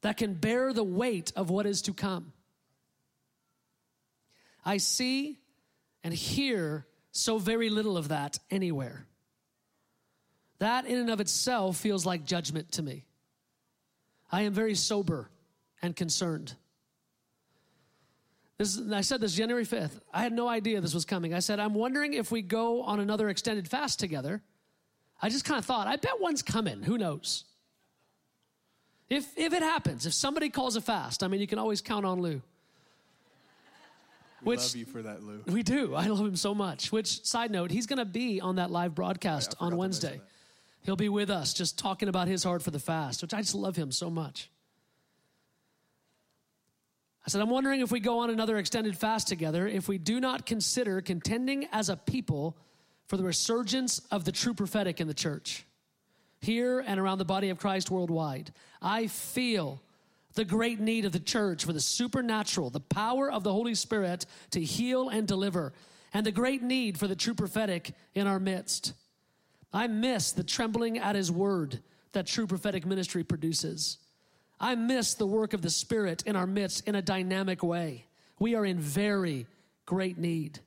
[0.03, 2.33] that can bear the weight of what is to come.
[4.69, 5.39] I see
[6.05, 9.07] and hear so very little of that anywhere.
[10.59, 13.07] That, in and of itself, feels like judgment to me.
[14.31, 15.31] I am very sober
[15.81, 16.53] and concerned.
[18.59, 20.01] This, I said this January 5th.
[20.13, 21.33] I had no idea this was coming.
[21.33, 24.43] I said, I'm wondering if we go on another extended fast together.
[25.23, 26.83] I just kind of thought, I bet one's coming.
[26.83, 27.45] Who knows?
[29.09, 32.05] If, if it happens, if somebody calls a fast, I mean, you can always count
[32.05, 32.43] on Lou.
[34.43, 35.43] We Which, love you for that, Lou.
[35.47, 35.95] We do.
[35.95, 36.93] I love him so much.
[36.93, 40.21] Which, side note, he's going to be on that live broadcast on Wednesday.
[40.83, 43.55] He'll be with us just talking about his heart for the fast, which I just
[43.55, 44.49] love him so much.
[47.27, 50.19] I said, I'm wondering if we go on another extended fast together, if we do
[50.19, 52.57] not consider contending as a people
[53.07, 55.67] for the resurgence of the true prophetic in the church,
[56.41, 58.53] here and around the body of Christ worldwide.
[58.81, 59.83] I feel
[60.35, 64.27] the great need of the church for the supernatural, the power of the Holy Spirit
[64.51, 65.73] to heal and deliver,
[66.13, 68.93] and the great need for the true prophetic in our midst.
[69.73, 71.81] I miss the trembling at His word
[72.13, 73.99] that true prophetic ministry produces.
[74.61, 78.07] I miss the work of the Spirit in our midst in a dynamic way.
[78.39, 79.47] We are in very
[79.87, 80.61] great need.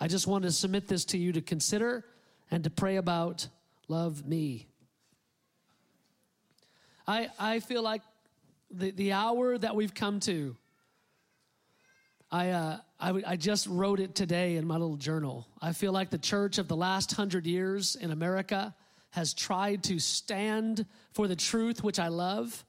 [0.00, 2.04] I just want to submit this to you to consider
[2.50, 3.46] and to pray about.
[3.88, 4.66] Love me.
[7.06, 8.02] I, I feel like
[8.78, 10.56] the, the hour that we've come to,
[12.30, 15.46] I, uh, I, I just wrote it today in my little journal.
[15.62, 18.74] I feel like the church of the last hundred years in America
[19.10, 22.64] has tried to stand for the truth, which I love.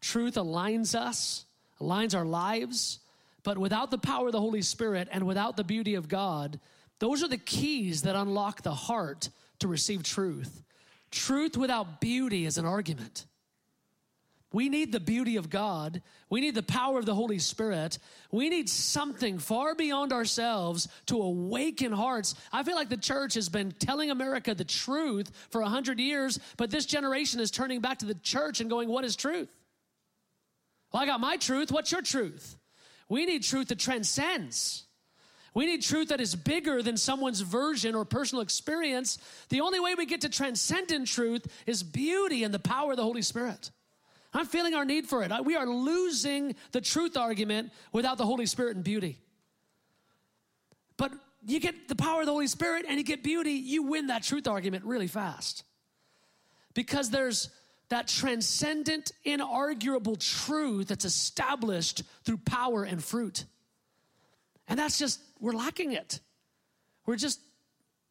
[0.00, 1.46] Truth aligns us,
[1.80, 2.98] aligns our lives,
[3.42, 6.60] but without the power of the Holy Spirit and without the beauty of God,
[6.98, 9.30] those are the keys that unlock the heart
[9.60, 10.62] to receive truth.
[11.10, 13.24] Truth without beauty is an argument.
[14.56, 16.00] We need the beauty of God.
[16.30, 17.98] We need the power of the Holy Spirit.
[18.32, 22.34] We need something far beyond ourselves to awaken hearts.
[22.50, 26.38] I feel like the church has been telling America the truth for a hundred years,
[26.56, 29.50] but this generation is turning back to the church and going, What is truth?
[30.90, 31.70] Well, I got my truth.
[31.70, 32.56] What's your truth?
[33.10, 34.86] We need truth that transcends.
[35.52, 39.18] We need truth that is bigger than someone's version or personal experience.
[39.50, 43.02] The only way we get to transcendent truth is beauty and the power of the
[43.02, 43.70] Holy Spirit.
[44.32, 45.32] I'm feeling our need for it.
[45.44, 49.18] We are losing the truth argument without the Holy Spirit and beauty.
[50.96, 51.12] But
[51.46, 54.22] you get the power of the Holy Spirit and you get beauty, you win that
[54.22, 55.64] truth argument really fast.
[56.74, 57.50] Because there's
[57.88, 63.44] that transcendent, inarguable truth that's established through power and fruit.
[64.68, 66.20] And that's just, we're lacking it.
[67.06, 67.40] We're just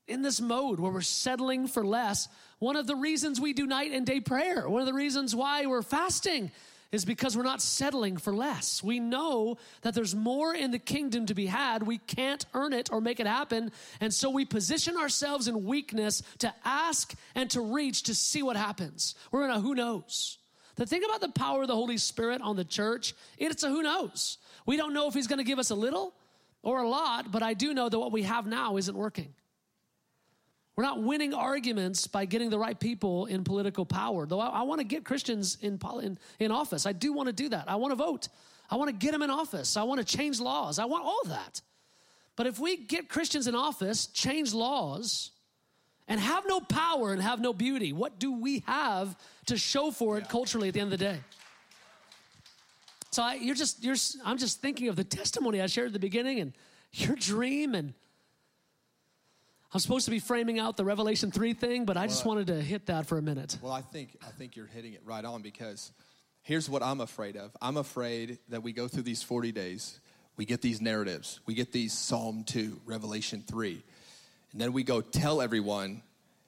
[0.07, 2.27] in this mode where we're settling for less.
[2.59, 5.65] One of the reasons we do night and day prayer, one of the reasons why
[5.65, 6.51] we're fasting
[6.91, 8.81] is because we're not settling for less.
[8.83, 11.83] We know that there's more in the kingdom to be had.
[11.83, 13.71] We can't earn it or make it happen.
[13.99, 18.55] And so we position ourselves in weakness to ask and to reach to see what
[18.55, 19.15] happens.
[19.31, 20.37] We're in a who knows.
[20.75, 23.81] The thing about the power of the Holy Spirit on the church, it's a who
[23.81, 24.37] knows.
[24.65, 26.13] We don't know if He's going to give us a little
[26.63, 29.33] or a lot, but I do know that what we have now isn't working.
[30.75, 34.25] We're not winning arguments by getting the right people in political power.
[34.25, 36.85] Though I, I want to get Christians in, in, in office.
[36.85, 37.69] I do want to do that.
[37.69, 38.27] I want to vote.
[38.69, 39.77] I want to get them in office.
[39.77, 40.79] I want to change laws.
[40.79, 41.61] I want all that.
[42.35, 45.31] But if we get Christians in office, change laws,
[46.07, 49.15] and have no power and have no beauty, what do we have
[49.45, 51.19] to show for it culturally at the end of the day?
[53.11, 53.95] So I, you're just, you're,
[54.25, 56.53] I'm just thinking of the testimony I shared at the beginning and
[56.91, 57.93] your dream and
[59.75, 62.47] I'm supposed to be framing out the Revelation 3 thing, but I well, just wanted
[62.47, 63.57] to hit that for a minute.
[63.61, 65.91] Well, I think I think you're hitting it right on because
[66.43, 67.51] here's what I'm afraid of.
[67.61, 69.99] I'm afraid that we go through these 40 days,
[70.37, 73.83] we get these narratives, we get these Psalm 2, Revelation 3,
[74.53, 76.01] and then we go tell everyone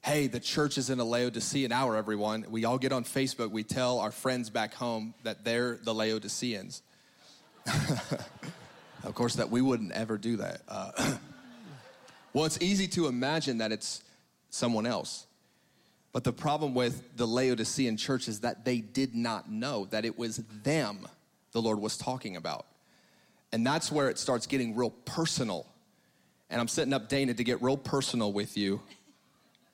[0.04, 2.46] hey, the church is in a Laodicean hour, everyone.
[2.50, 6.82] We all get on Facebook, we tell our friends back home that they're the Laodiceans.
[9.04, 10.62] of course, that we wouldn't ever do that.
[10.70, 11.18] Uh,
[12.38, 14.04] well, it's easy to imagine that it's
[14.52, 15.26] someone else.
[16.14, 20.20] But the problem with the Laodicean church is that they did not know that it
[20.20, 21.08] was them
[21.52, 22.68] the Lord was talking about.
[23.52, 25.66] And that's where it starts getting real personal.
[26.52, 28.82] And I'm setting up Dana to get real personal with you.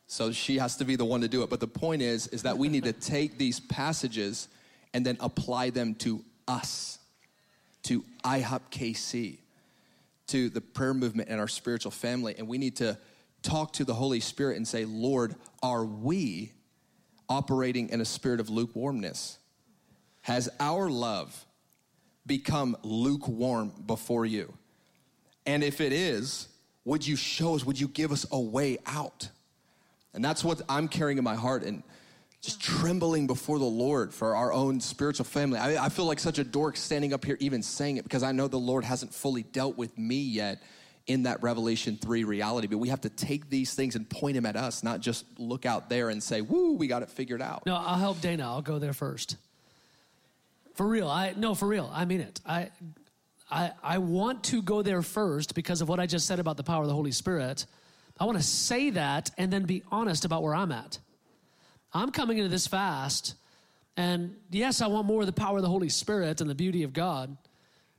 [0.07, 1.49] So she has to be the one to do it.
[1.49, 4.47] But the point is, is that we need to take these passages
[4.93, 6.97] and then apply them to us,
[7.83, 9.39] to IHOP KC,
[10.27, 12.35] to the prayer movement and our spiritual family.
[12.37, 12.97] And we need to
[13.41, 16.53] talk to the Holy Spirit and say, Lord, are we
[17.29, 19.37] operating in a spirit of lukewarmness?
[20.21, 21.45] Has our love
[22.25, 24.53] become lukewarm before you?
[25.45, 26.47] And if it is,
[26.85, 29.29] would you show us, would you give us a way out?
[30.13, 31.83] And that's what I'm carrying in my heart and
[32.43, 35.57] just trembling before the Lord for our own spiritual family.
[35.57, 38.33] I, I, feel like such a dork standing up here even saying it because I
[38.33, 40.61] know the Lord hasn't fully dealt with me yet
[41.07, 42.67] in that Revelation 3 reality.
[42.67, 45.65] But we have to take these things and point them at us, not just look
[45.65, 47.65] out there and say, woo, we got it figured out.
[47.65, 48.43] No, I'll help Dana.
[48.43, 49.37] I'll go there first.
[50.75, 51.07] For real.
[51.07, 51.89] I no, for real.
[51.93, 52.41] I mean it.
[52.45, 52.71] I
[53.49, 56.63] I I want to go there first because of what I just said about the
[56.63, 57.65] power of the Holy Spirit.
[58.19, 60.99] I want to say that and then be honest about where I'm at.
[61.93, 63.35] I'm coming into this fast,
[63.95, 66.83] and yes, I want more of the power of the Holy Spirit and the beauty
[66.83, 67.37] of God,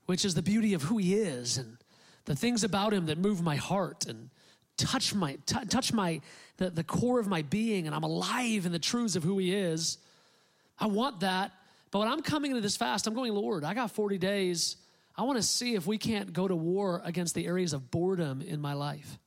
[0.06, 1.76] which is the beauty of who He is and
[2.24, 4.30] the things about Him that move my heart and
[4.76, 6.20] touch my t- touch my
[6.56, 9.54] the, the core of my being, and I'm alive in the truths of who He
[9.54, 9.98] is.
[10.78, 11.52] I want that,
[11.92, 14.76] but when I'm coming into this fast, I'm going, Lord, I got 40 days.
[15.16, 18.42] I want to see if we can't go to war against the areas of boredom
[18.42, 19.18] in my life.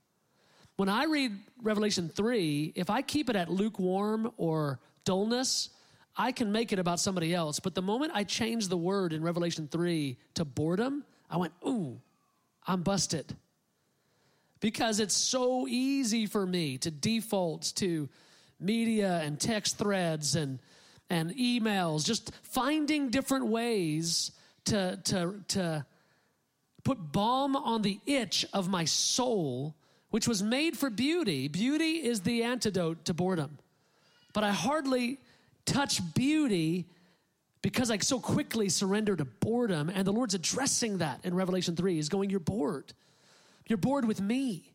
[0.78, 5.70] When I read Revelation 3, if I keep it at lukewarm or dullness,
[6.16, 7.58] I can make it about somebody else.
[7.58, 12.00] But the moment I change the word in Revelation 3 to boredom, I went, ooh,
[12.64, 13.36] I'm busted.
[14.60, 18.08] Because it's so easy for me to default to
[18.60, 20.60] media and text threads and,
[21.10, 24.30] and emails, just finding different ways
[24.66, 25.84] to, to, to
[26.84, 29.74] put balm on the itch of my soul
[30.10, 31.48] which was made for beauty.
[31.48, 33.58] Beauty is the antidote to boredom.
[34.32, 35.18] But I hardly
[35.64, 36.86] touch beauty
[37.62, 39.90] because I so quickly surrender to boredom.
[39.90, 41.96] And the Lord's addressing that in Revelation 3.
[41.96, 42.92] He's going, You're bored.
[43.66, 44.72] You're bored with me.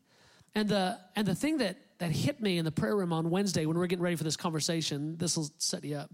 [0.56, 3.66] And the, and the thing that, that hit me in the prayer room on Wednesday
[3.66, 6.12] when we are getting ready for this conversation, this will set you up.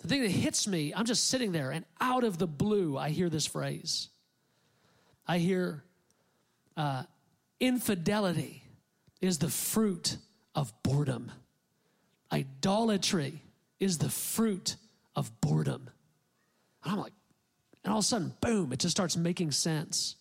[0.00, 3.10] The thing that hits me, I'm just sitting there, and out of the blue, I
[3.10, 4.08] hear this phrase.
[5.26, 5.84] I hear,
[6.76, 7.02] uh,
[7.60, 8.62] Infidelity
[9.20, 10.16] is the fruit
[10.54, 11.32] of boredom.
[12.32, 13.42] Idolatry
[13.80, 14.76] is the fruit
[15.16, 15.90] of boredom.
[16.84, 17.12] And I'm like,
[17.84, 20.16] and all of a sudden, boom, it just starts making sense.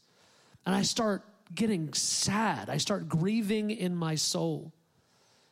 [0.65, 1.23] And I start
[1.53, 2.69] getting sad.
[2.69, 4.73] I start grieving in my soul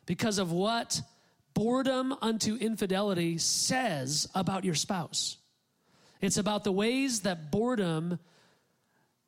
[0.05, 1.01] because of what
[1.53, 5.37] boredom unto infidelity says about your spouse.
[6.21, 8.19] It's about the ways that boredom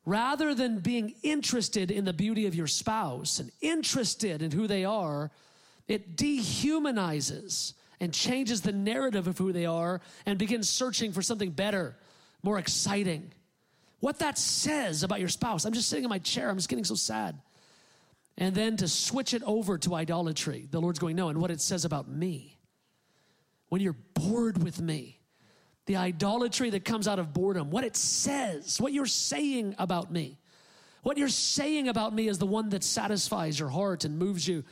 [0.08, 4.84] rather than being interested in the beauty of your spouse and interested in who they
[4.84, 5.30] are,
[5.86, 11.50] it dehumanizes and changes the narrative of who they are and begins searching for something
[11.50, 11.96] better,
[12.42, 13.32] more exciting.
[14.00, 16.84] What that says about your spouse, I'm just sitting in my chair, I'm just getting
[16.84, 17.38] so sad.
[18.38, 21.60] And then to switch it over to idolatry, the Lord's going, no, and what it
[21.60, 22.56] says about me.
[23.68, 25.17] When you're bored with me,
[25.88, 30.38] the idolatry that comes out of boredom, what it says, what you're saying about me.
[31.02, 34.64] What you're saying about me is the one that satisfies your heart and moves you.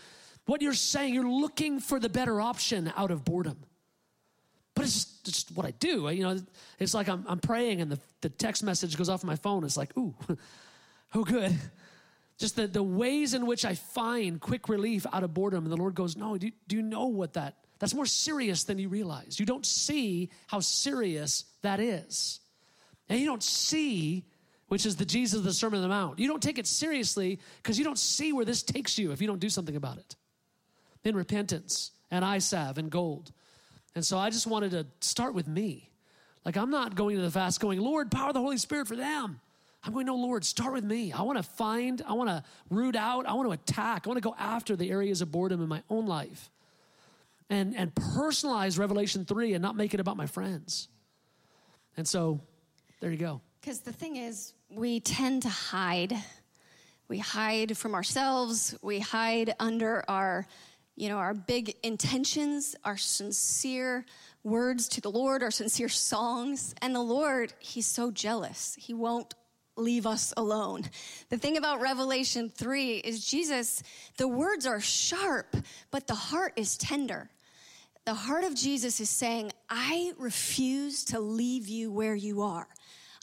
[0.45, 3.57] What you're saying, you're looking for the better option out of boredom.
[4.75, 6.11] But it's just, it's just what I do.
[6.11, 6.39] You know,
[6.79, 9.65] it's like I'm, I'm praying and the, the text message goes off my phone.
[9.65, 10.15] It's like, ooh,
[11.15, 11.57] oh, good.
[12.37, 15.65] Just the, the ways in which I find quick relief out of boredom.
[15.65, 18.79] And the Lord goes, no, do, do you know what that that's more serious than
[18.79, 19.39] you realize.
[19.39, 22.41] You don't see how serious that is.
[23.09, 24.25] And you don't see,
[24.69, 26.19] which is the Jesus of the Sermon on the Mount.
[26.19, 29.27] You don't take it seriously because you don't see where this takes you if you
[29.27, 30.17] don't do something about it.
[31.05, 33.33] In repentance and salve and gold.
[33.95, 35.91] And so I just wanted to start with me.
[36.45, 39.41] Like I'm not going to the fast going, Lord, power the Holy Spirit for them.
[39.85, 41.13] I'm going, no, Lord, start with me.
[41.13, 44.17] I want to find, I want to root out, I want to attack, I want
[44.17, 46.51] to go after the areas of boredom in my own life
[47.49, 50.89] and, and personalize Revelation 3 and not make it about my friends.
[51.97, 52.41] And so
[53.01, 53.41] there you go.
[53.61, 56.17] Because the thing is, we tend to hide.
[57.09, 60.47] We hide from ourselves, we hide under our
[60.97, 64.07] you know, our big intentions, our sincere
[64.43, 66.75] words to the Lord, our sincere songs.
[66.81, 68.75] And the Lord, He's so jealous.
[68.81, 69.35] He won't
[69.77, 70.85] leave us alone.
[71.29, 73.83] The thing about Revelation 3 is Jesus,
[74.17, 75.55] the words are sharp,
[75.91, 77.29] but the heart is tender.
[78.07, 82.69] The heart of Jesus is saying, I refuse to leave you where you are.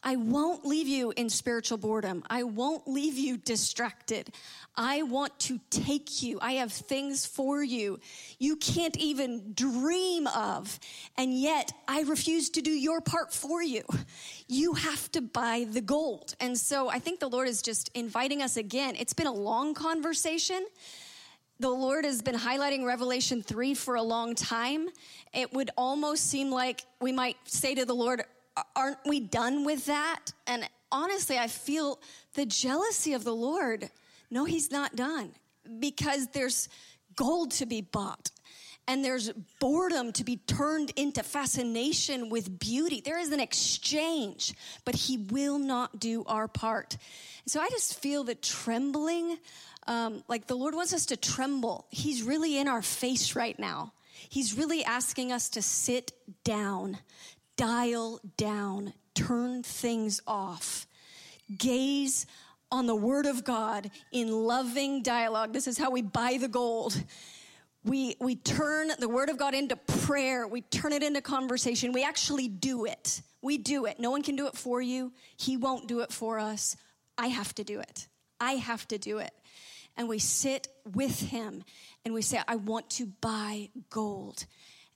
[0.03, 2.21] I won't leave you in spiritual boredom.
[2.29, 4.27] I won't leave you distracted.
[4.75, 6.37] I want to take you.
[6.41, 8.01] I have things for you
[8.39, 10.77] you can't even dream of.
[11.17, 13.83] And yet I refuse to do your part for you.
[14.49, 16.35] You have to buy the gold.
[16.41, 18.97] And so I think the Lord is just inviting us again.
[18.99, 20.65] It's been a long conversation
[21.63, 24.89] the Lord has been highlighting Revelation 3 for a long time.
[25.33, 28.21] It would almost seem like we might say to the Lord,
[28.75, 30.25] aren't we done with that?
[30.45, 32.01] And honestly, I feel
[32.33, 33.89] the jealousy of the Lord.
[34.29, 35.31] No, he's not done
[35.79, 36.67] because there's
[37.15, 38.29] gold to be bought
[38.87, 43.01] and there's boredom to be turned into fascination with beauty.
[43.03, 44.53] There is an exchange,
[44.83, 46.97] but he will not do our part.
[47.45, 49.37] So I just feel the trembling,
[49.87, 51.87] um, like the Lord wants us to tremble.
[51.89, 53.93] He's really in our face right now.
[54.29, 56.11] He's really asking us to sit
[56.43, 56.99] down,
[57.57, 60.87] dial down, turn things off,
[61.57, 62.25] gaze
[62.71, 65.53] on the Word of God in loving dialogue.
[65.53, 67.01] This is how we buy the gold.
[67.83, 71.91] We, we turn the Word of God into prayer, we turn it into conversation.
[71.91, 73.21] We actually do it.
[73.41, 73.99] We do it.
[73.99, 76.75] No one can do it for you, He won't do it for us.
[77.17, 78.07] I have to do it.
[78.39, 79.31] I have to do it.
[79.95, 81.63] And we sit with Him
[82.03, 84.45] and we say, I want to buy gold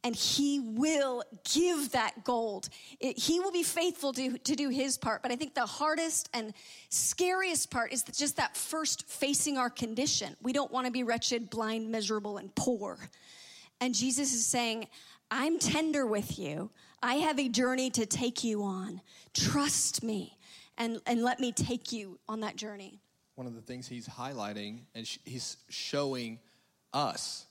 [0.04, 1.24] and he will
[1.54, 2.70] give that gold.
[3.00, 5.22] It, he will be faithful to, to do his part.
[5.22, 6.54] But I think the hardest and
[6.90, 10.36] scariest part is just that first facing our condition.
[10.42, 12.98] We don't want to be wretched, blind, miserable, and poor.
[13.82, 14.88] And Jesus is saying,
[15.30, 16.70] I'm tender with you.
[17.04, 19.02] I have a journey to take you on.
[19.34, 20.38] Trust me
[20.78, 23.02] and, and let me take you on that journey.
[23.38, 26.40] One of the things he's highlighting and sh- he's showing
[26.92, 27.46] us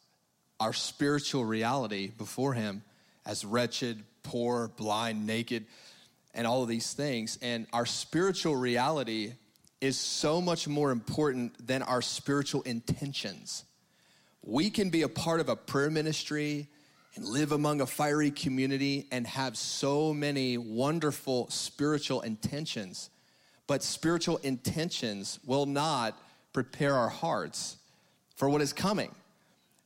[0.59, 2.83] our spiritual reality before Him
[3.25, 5.65] as wretched, poor, blind, naked,
[6.35, 7.39] and all of these things.
[7.41, 9.35] And our spiritual reality
[9.81, 13.63] is so much more important than our spiritual intentions.
[14.43, 16.67] We can be a part of a prayer ministry
[17.15, 23.09] and live among a fiery community and have so many wonderful spiritual intentions,
[23.67, 26.17] but spiritual intentions will not
[26.53, 27.77] prepare our hearts
[28.37, 29.15] for what is coming.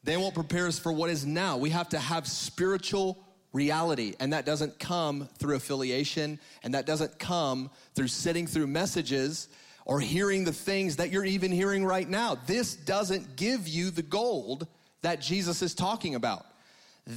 [0.02, 1.56] They won't prepare us for what is now.
[1.56, 3.18] We have to have spiritual
[3.52, 9.48] reality, and that doesn't come through affiliation, and that doesn't come through sitting through messages
[9.84, 12.38] or hearing the things that you're even hearing right now.
[12.46, 14.66] This doesn't give you the gold
[15.02, 16.46] that Jesus is talking about.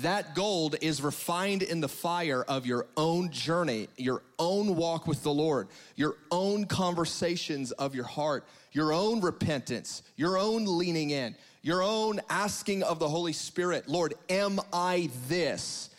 [0.01, 5.21] That gold is refined in the fire of your own journey, your own walk with
[5.21, 11.35] the Lord, your own conversations of your heart, your own repentance, your own leaning in,
[11.61, 15.91] your own asking of the Holy Spirit Lord, am I this?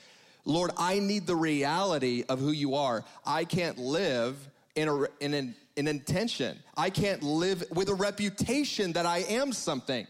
[0.44, 3.04] Lord, I need the reality of who you are.
[3.24, 4.36] I can't live
[4.74, 6.58] in, a, in an, an intention.
[6.76, 10.08] I can't live with a reputation that I am something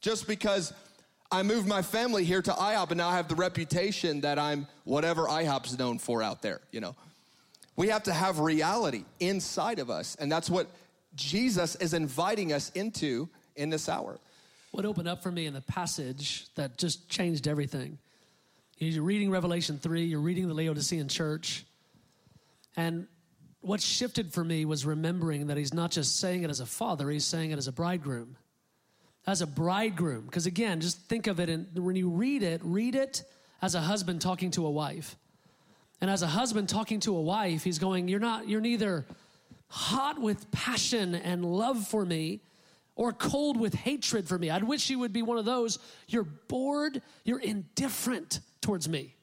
[0.00, 0.72] just because
[1.36, 4.66] I moved my family here to IHOP and now I have the reputation that I'm
[4.84, 6.96] whatever IHOP's known for out there, you know.
[7.76, 10.66] We have to have reality inside of us, and that's what
[11.14, 14.18] Jesus is inviting us into in this hour
[14.76, 17.98] what opened up for me in the passage that just changed everything.
[18.78, 21.64] You're reading Revelation 3, you're reading the Laodicean church,
[22.76, 23.06] and
[23.62, 27.08] what shifted for me was remembering that he's not just saying it as a father,
[27.08, 28.36] he's saying it as a bridegroom.
[29.26, 30.26] As a bridegroom.
[30.26, 33.24] Because again, just think of it, and when you read it, read it
[33.60, 35.16] as a husband talking to a wife.
[36.00, 39.06] And as a husband talking to a wife, he's going, You're not, you're neither
[39.68, 42.40] hot with passion and love for me
[42.94, 44.50] or cold with hatred for me.
[44.50, 45.78] I'd wish you would be one of those.
[46.08, 49.14] You're bored, you're indifferent towards me.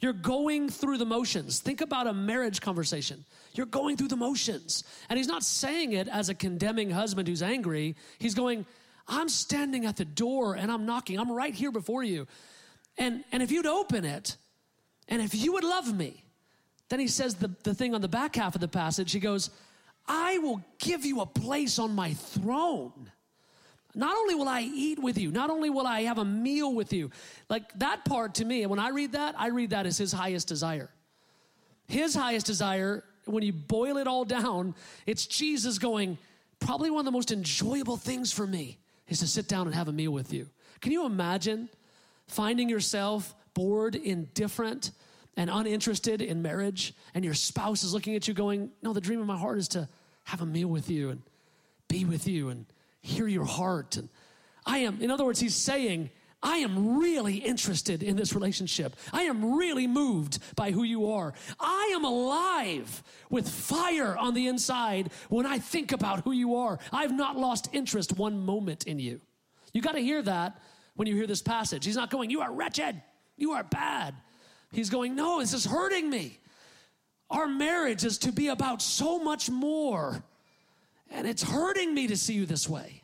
[0.00, 1.60] You're going through the motions.
[1.60, 3.24] Think about a marriage conversation.
[3.54, 4.82] You're going through the motions.
[5.08, 7.94] And he's not saying it as a condemning husband who's angry.
[8.18, 8.66] He's going,
[9.08, 11.18] I'm standing at the door and I'm knocking.
[11.18, 12.26] I'm right here before you.
[12.98, 14.36] And, and if you'd open it,
[15.08, 16.24] and if you would love me,
[16.88, 19.12] then he says the, the thing on the back half of the passage.
[19.12, 19.50] He goes,
[20.06, 23.10] I will give you a place on my throne.
[23.94, 26.92] Not only will I eat with you, not only will I have a meal with
[26.92, 27.10] you,
[27.48, 30.48] like that part to me, when I read that, I read that as his highest
[30.48, 30.90] desire.
[31.88, 34.74] His highest desire, when you boil it all down,
[35.06, 36.16] it's Jesus going,
[36.58, 38.78] probably one of the most enjoyable things for me
[39.12, 40.48] is to sit down and have a meal with you.
[40.80, 41.68] Can you imagine
[42.26, 44.90] finding yourself bored, indifferent,
[45.36, 49.20] and uninterested in marriage, and your spouse is looking at you going, No, the dream
[49.20, 49.88] of my heart is to
[50.24, 51.22] have a meal with you and
[51.88, 52.66] be with you and
[53.00, 53.96] hear your heart.
[53.96, 54.08] And
[54.66, 56.10] I am, in other words, he's saying,
[56.42, 58.96] I am really interested in this relationship.
[59.12, 61.34] I am really moved by who you are.
[61.60, 66.80] I am alive with fire on the inside when I think about who you are.
[66.92, 69.20] I've not lost interest one moment in you.
[69.72, 70.60] You got to hear that
[70.96, 71.84] when you hear this passage.
[71.84, 73.00] He's not going, You are wretched,
[73.36, 74.14] you are bad.
[74.72, 76.38] He's going, No, this is hurting me.
[77.30, 80.22] Our marriage is to be about so much more,
[81.10, 83.01] and it's hurting me to see you this way.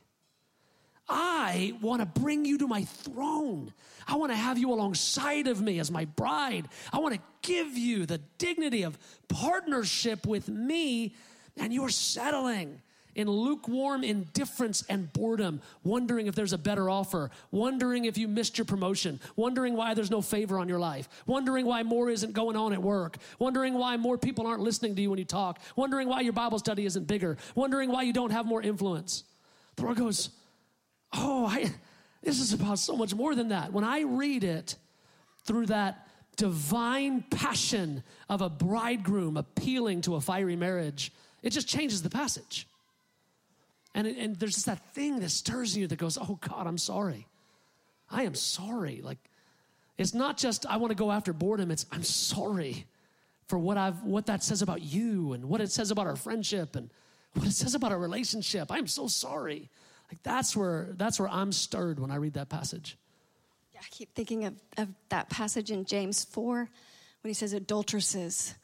[1.09, 3.73] I want to bring you to my throne.
[4.07, 6.69] I want to have you alongside of me as my bride.
[6.93, 8.99] I want to give you the dignity of
[9.29, 11.15] partnership with me,
[11.57, 12.81] and you're settling
[13.15, 18.57] in lukewarm indifference and boredom, wondering if there's a better offer, wondering if you missed
[18.57, 22.57] your promotion, wondering why there's no favor on your life, wondering why more isn't going
[22.57, 26.07] on at work, wondering why more people aren't listening to you when you talk, wondering
[26.07, 29.25] why your Bible study isn't bigger, wondering why you don't have more influence.
[29.75, 30.31] The Lord goes,
[31.13, 31.73] oh, I,
[32.23, 33.73] this is about so much more than that.
[33.73, 34.77] When I read it
[35.45, 36.07] through that
[36.37, 42.67] divine passion of a bridegroom appealing to a fiery marriage, it just changes the passage.
[43.95, 47.27] And, and there's just that thing that stirs you that goes, oh God, I'm sorry.
[48.11, 49.01] I am sorry.
[49.03, 49.19] Like,
[49.97, 52.87] it's not just I want to go after boredom, it's I'm sorry
[53.49, 56.77] for what I've what that says about you and what it says about our friendship
[56.77, 56.91] and
[57.35, 58.71] what it says about our relationship.
[58.71, 59.69] I'm so sorry.
[60.11, 62.97] Like that's where that's where I'm stirred when I read that passage.
[63.73, 66.69] Yeah, I keep thinking of, of that passage in James 4
[67.23, 68.55] when he says, Adulteresses,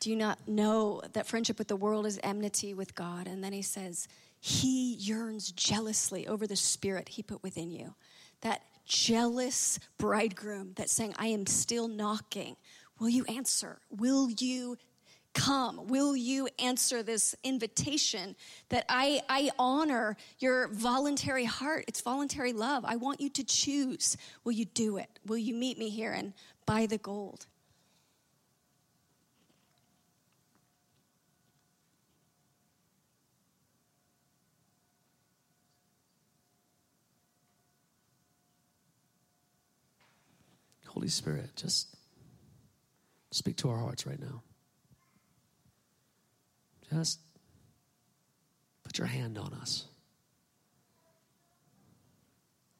[0.00, 3.26] do you not know that friendship with the world is enmity with God?
[3.26, 4.08] And then he says,
[4.40, 7.94] He yearns jealously over the spirit he put within you.
[8.42, 12.56] That jealous bridegroom that's saying, I am still knocking.
[12.98, 13.78] Will you answer?
[13.90, 14.76] Will you
[15.34, 15.86] come?
[15.86, 18.36] Will you answer this invitation
[18.68, 21.84] that I, I honor your voluntary heart?
[21.88, 22.84] It's voluntary love.
[22.84, 24.16] I want you to choose.
[24.44, 25.08] Will you do it?
[25.26, 26.32] Will you meet me here and
[26.66, 27.46] buy the gold?
[40.98, 41.94] Holy Spirit, just
[43.30, 44.42] speak to our hearts right now.
[46.92, 47.20] Just
[48.84, 49.86] put your hand on us.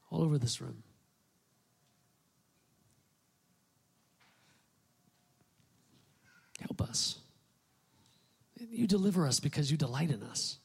[0.09, 0.83] All over this room.
[6.59, 7.19] Help us.
[8.57, 10.57] You deliver us because you delight in us.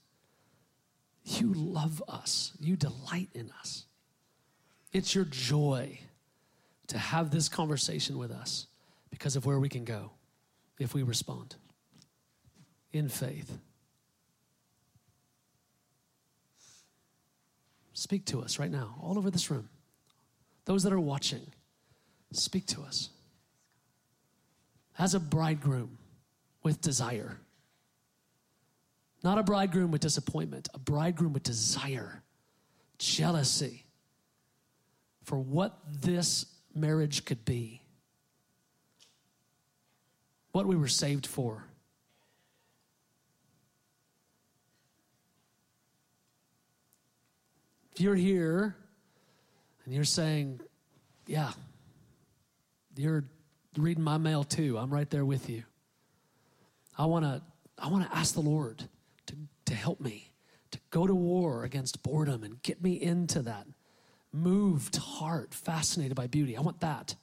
[1.24, 2.52] You love us.
[2.58, 3.84] You delight in us.
[4.92, 5.98] It's your joy
[6.88, 8.66] to have this conversation with us
[9.10, 10.12] because of where we can go
[10.78, 11.56] if we respond
[12.94, 13.58] in faith.
[17.92, 19.68] Speak to us right now, all over this room.
[20.64, 21.46] Those that are watching,
[22.32, 23.10] speak to us.
[24.98, 25.98] As a bridegroom
[26.62, 27.38] with desire,
[29.22, 32.22] not a bridegroom with disappointment, a bridegroom with desire,
[32.98, 33.84] jealousy
[35.24, 37.80] for what this marriage could be,
[40.52, 41.64] what we were saved for.
[47.94, 48.76] If you're here
[49.84, 50.60] and you're saying,
[51.26, 51.52] Yeah,
[52.96, 53.24] you're
[53.76, 55.62] reading my mail too, I'm right there with you.
[56.98, 57.42] I want to
[57.78, 58.88] I want to ask the Lord
[59.26, 59.36] to,
[59.66, 60.32] to help me
[60.70, 63.66] to go to war against boredom and get me into that
[64.32, 66.56] moved heart, fascinated by beauty.
[66.56, 67.14] I want that.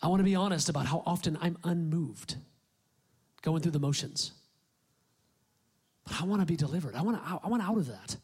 [0.00, 2.36] I want to be honest about how often I'm unmoved,
[3.42, 4.32] going through the motions.
[6.10, 6.96] But I want to be delivered.
[6.96, 8.16] I want, to, I want out of that.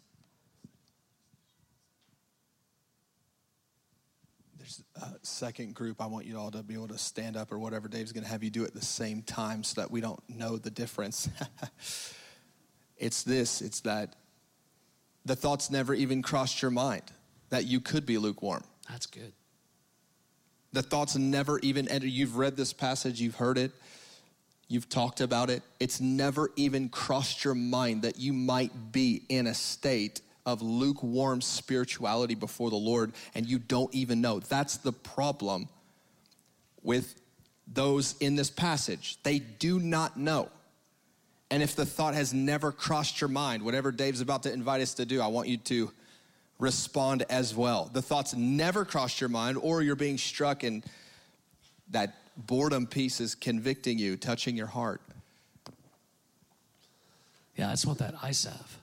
[4.59, 6.03] There's a second group.
[6.03, 8.31] I want you all to be able to stand up or whatever Dave's going to
[8.31, 11.29] have you do at the same time so that we don't know the difference.
[12.97, 14.17] it's this it's that
[15.25, 17.05] the thoughts never even crossed your mind
[17.51, 18.65] that you could be lukewarm.
[18.91, 19.33] That's good.
[20.73, 22.11] The thoughts never even entered.
[22.11, 23.71] You've read this passage, you've heard it.
[24.69, 25.63] You've talked about it.
[25.79, 31.41] It's never even crossed your mind that you might be in a state of lukewarm
[31.41, 34.41] spirituality before the Lord and you don't even know.
[34.41, 35.69] That's the problem
[36.83, 37.15] with
[37.67, 39.19] those in this passage.
[39.23, 40.49] They do not know.
[41.51, 44.95] And if the thought has never crossed your mind, whatever Dave's about to invite us
[44.95, 45.93] to do, I want you to
[46.59, 47.91] respond as well.
[47.93, 50.85] The thoughts never crossed your mind, or you're being struck and
[51.91, 55.01] that boredom piece is convicting you, touching your heart.
[57.57, 58.79] Yeah, I just want that eye salve.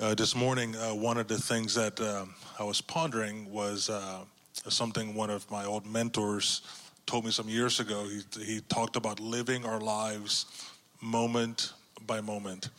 [0.00, 2.26] Uh, this morning, uh, one of the things that uh,
[2.58, 4.24] I was pondering was uh,
[4.68, 6.62] something one of my old mentors
[7.06, 8.06] told me some years ago.
[8.08, 10.46] He, he talked about living our lives
[11.00, 11.72] moment
[12.06, 12.70] by moment.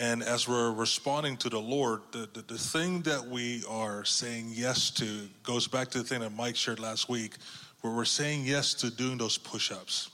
[0.00, 4.46] And as we're responding to the Lord, the, the, the, thing that we are saying
[4.50, 7.34] yes to goes back to the thing that Mike shared last week,
[7.82, 10.08] where we're saying yes to doing those push ups.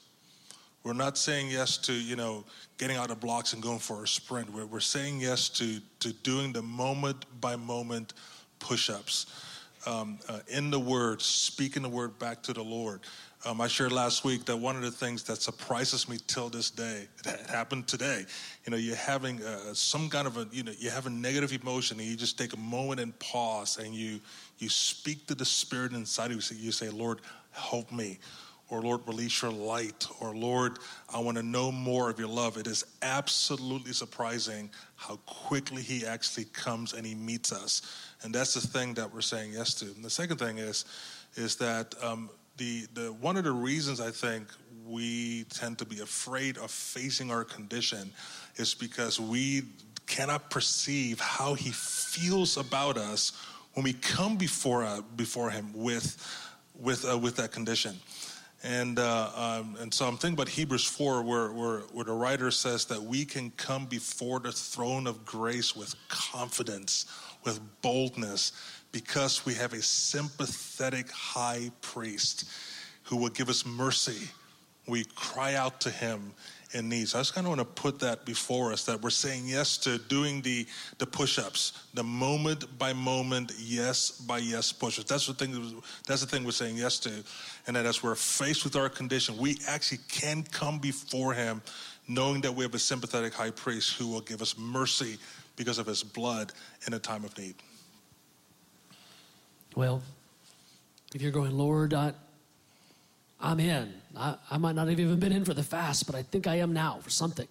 [0.83, 2.45] We're not saying yes to, you know,
[2.79, 4.53] getting out of blocks and going for a sprint.
[4.53, 8.15] We're, we're saying yes to, to doing the moment by moment
[8.59, 9.27] push ups.
[9.87, 13.03] Um, uh, in the word, speaking the word back to the Lord.
[13.47, 16.69] Um, I shared last week that one of the things that surprises me till this
[16.69, 18.25] day, it happened today.
[18.65, 21.53] You know, you're having uh, some kind of a, you know, you have a negative
[21.53, 24.19] emotion and you just take a moment and pause and you,
[24.59, 26.57] you speak to the spirit inside of you.
[26.57, 27.21] You say, Lord,
[27.53, 28.19] help me.
[28.69, 30.09] Or Lord, release your light.
[30.19, 30.81] Or Lord,
[31.15, 32.57] I want to know more of your love.
[32.57, 37.83] It is absolutely surprising how quickly he actually comes and he meets us.
[38.25, 39.85] And that's the thing that we're saying yes to.
[39.85, 40.85] And the second thing is,
[41.37, 44.49] is that um, the, the one of the reasons I think
[44.87, 48.11] we tend to be afraid of facing our condition
[48.57, 49.63] is because we
[50.07, 53.33] cannot perceive how he feels about us
[53.75, 56.17] when we come before uh, before him with
[56.75, 57.97] with uh, with that condition.
[58.63, 62.51] And uh, um, and so I'm thinking about Hebrews four, where, where where the writer
[62.51, 67.07] says that we can come before the throne of grace with confidence,
[67.45, 68.53] with boldness,
[68.97, 72.49] because we have a sympathetic high priest
[73.03, 74.27] who will give us mercy.
[74.89, 76.33] We cry out to him
[76.73, 77.09] in need.
[77.09, 79.77] So I just kind of want to put that before us that we're saying yes
[79.79, 80.67] to doing the,
[80.97, 85.11] the push ups, the moment by moment, yes by yes push ups.
[85.11, 85.83] That's the thing.
[86.07, 87.11] That's the thing we're saying yes to,
[87.67, 91.61] and that as we're faced with our condition, we actually can come before Him,
[92.09, 95.19] knowing that we have a sympathetic high priest who will give us mercy
[95.55, 96.55] because of His blood
[96.87, 97.57] in a time of need.
[99.77, 100.03] Well,
[101.15, 102.15] if you're going, Lord, I,
[103.41, 103.93] I'm in.
[104.17, 106.57] I, I might not have even been in for the fast, but I think I
[106.57, 107.47] am now for something.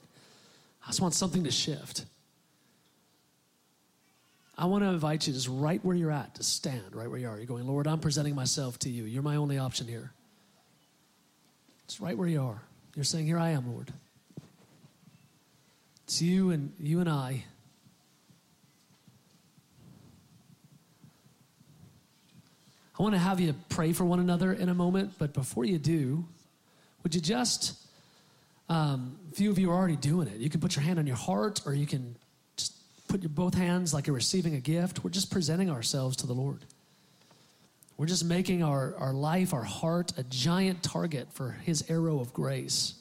[0.84, 2.06] I just want something to shift.
[4.58, 7.28] I want to invite you just right where you're at, to stand right where you
[7.28, 7.38] are.
[7.38, 9.04] You're going, Lord, I'm presenting myself to you.
[9.04, 10.12] You're my only option here.
[11.84, 12.62] It's right where you are.
[12.96, 13.94] You're saying, Here I am, Lord.
[16.06, 17.44] It's you and you and I.
[22.98, 25.78] I want to have you pray for one another in a moment, but before you
[25.78, 26.26] do,
[27.04, 27.78] would you just,
[28.70, 30.38] um, a few of you are already doing it.
[30.38, 32.16] You can put your hand on your heart, or you can
[32.56, 32.74] just
[33.10, 35.04] put your both hands like you're receiving a gift.
[35.04, 36.64] We're just presenting ourselves to the Lord.
[37.98, 42.34] We're just making our, our life, our heart, a giant target for His arrow of
[42.34, 42.94] grace.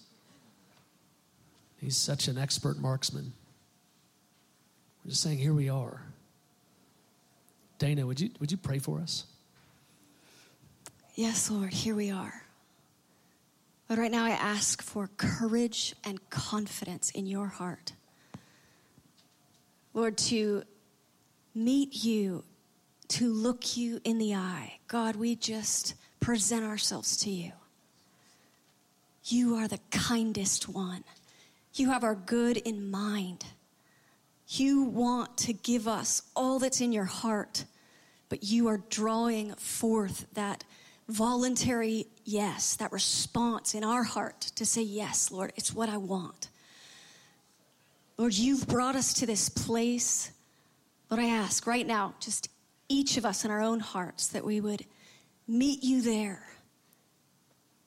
[1.81, 3.33] He's such an expert marksman.
[5.05, 6.01] We're just saying, here we are.
[7.79, 9.27] Dana, would you, would you pray for us?
[11.17, 12.43] Yes, Lord, here we are.
[13.87, 17.93] But right now I ask for courage and confidence in your heart.
[19.93, 20.65] Lord, to
[21.55, 22.43] meet you,
[23.09, 24.79] to look you in the eye.
[24.89, 27.53] God, we just present ourselves to you.
[29.27, 31.05] You are the kindest one.
[31.75, 33.45] You have our good in mind.
[34.49, 37.67] You want to give us all that's in your heart,
[38.29, 40.65] but you are drawing forth that
[41.09, 46.49] voluntary yes, that response in our heart to say, Yes, Lord, it's what I want.
[48.17, 50.31] Lord, you've brought us to this place.
[51.11, 52.49] Lord, I ask right now, just
[52.89, 54.85] each of us in our own hearts, that we would
[55.49, 56.43] meet you there,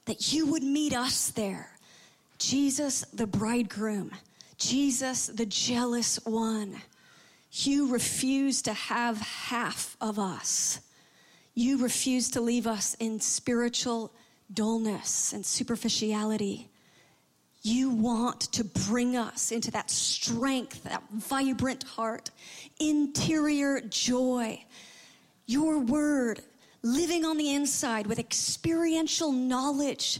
[0.05, 1.71] that you would meet us there.
[2.37, 4.11] Jesus, the bridegroom,
[4.57, 6.81] Jesus, the jealous one.
[7.51, 10.79] You refuse to have half of us.
[11.57, 14.13] You refuse to leave us in spiritual
[14.53, 16.69] dullness and superficiality.
[17.63, 22.29] You want to bring us into that strength, that vibrant heart,
[22.79, 24.63] interior joy.
[25.47, 26.41] Your word
[26.83, 30.19] living on the inside with experiential knowledge.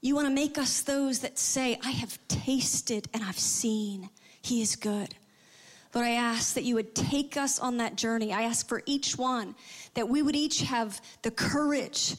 [0.00, 4.08] You want to make us those that say, I have tasted and I've seen.
[4.40, 5.14] He is good.
[5.94, 8.32] Lord, I ask that you would take us on that journey.
[8.32, 9.54] I ask for each one
[9.96, 12.14] that we would each have the courage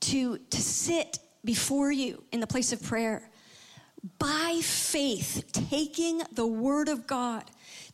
[0.00, 3.28] to, to sit before you in the place of prayer
[4.18, 7.44] by faith, taking the word of God,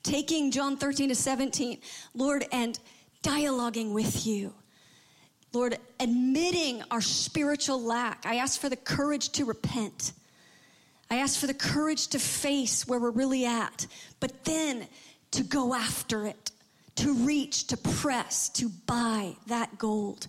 [0.03, 1.79] taking John 13 to 17,
[2.15, 2.79] Lord, and
[3.23, 4.53] dialoguing with you.
[5.53, 8.25] Lord, admitting our spiritual lack.
[8.27, 10.13] I ask for the courage to repent.
[11.11, 13.87] I ask for the courage to face where we're really at,
[14.19, 14.89] but then
[15.33, 16.51] to go after it,
[17.01, 20.29] to reach, to press, to buy that gold.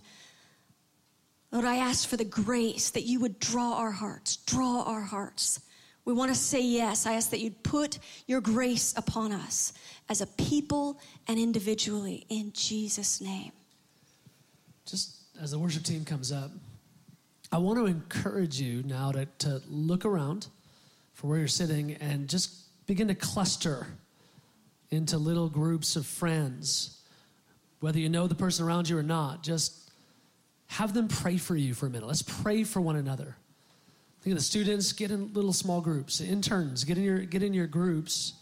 [1.50, 5.60] Lord, I ask for the grace that you would draw our hearts, draw our hearts.
[6.06, 7.06] We want to say yes.
[7.06, 9.74] I ask that you'd put your grace upon us
[10.08, 10.98] as a people
[11.28, 13.52] and individually in Jesus' name.
[14.86, 16.50] Just as the worship team comes up,
[17.52, 20.46] I want to encourage you now to, to look around
[21.12, 23.86] for where you're sitting and just begin to cluster
[24.92, 27.00] into little groups of friends.
[27.80, 29.90] Whether you know the person around you or not, just
[30.68, 32.06] have them pray for you for a minute.
[32.06, 33.36] Let's pray for one another.
[34.20, 36.20] Think of the students, get in little small groups.
[36.20, 38.34] Interns, get in your get in your groups.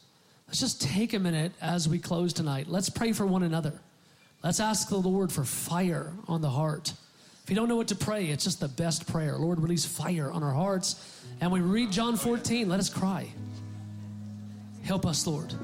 [0.46, 2.66] Let's just take a minute as we close tonight.
[2.66, 3.80] Let's pray for one another.
[4.42, 6.92] Let's ask the Lord for fire on the heart.
[7.44, 9.36] If you don't know what to pray, it's just the best prayer.
[9.38, 11.24] Lord, release fire on our hearts.
[11.40, 12.68] And we read John 14.
[12.68, 13.32] Let us cry.
[14.82, 15.54] Help us, Lord.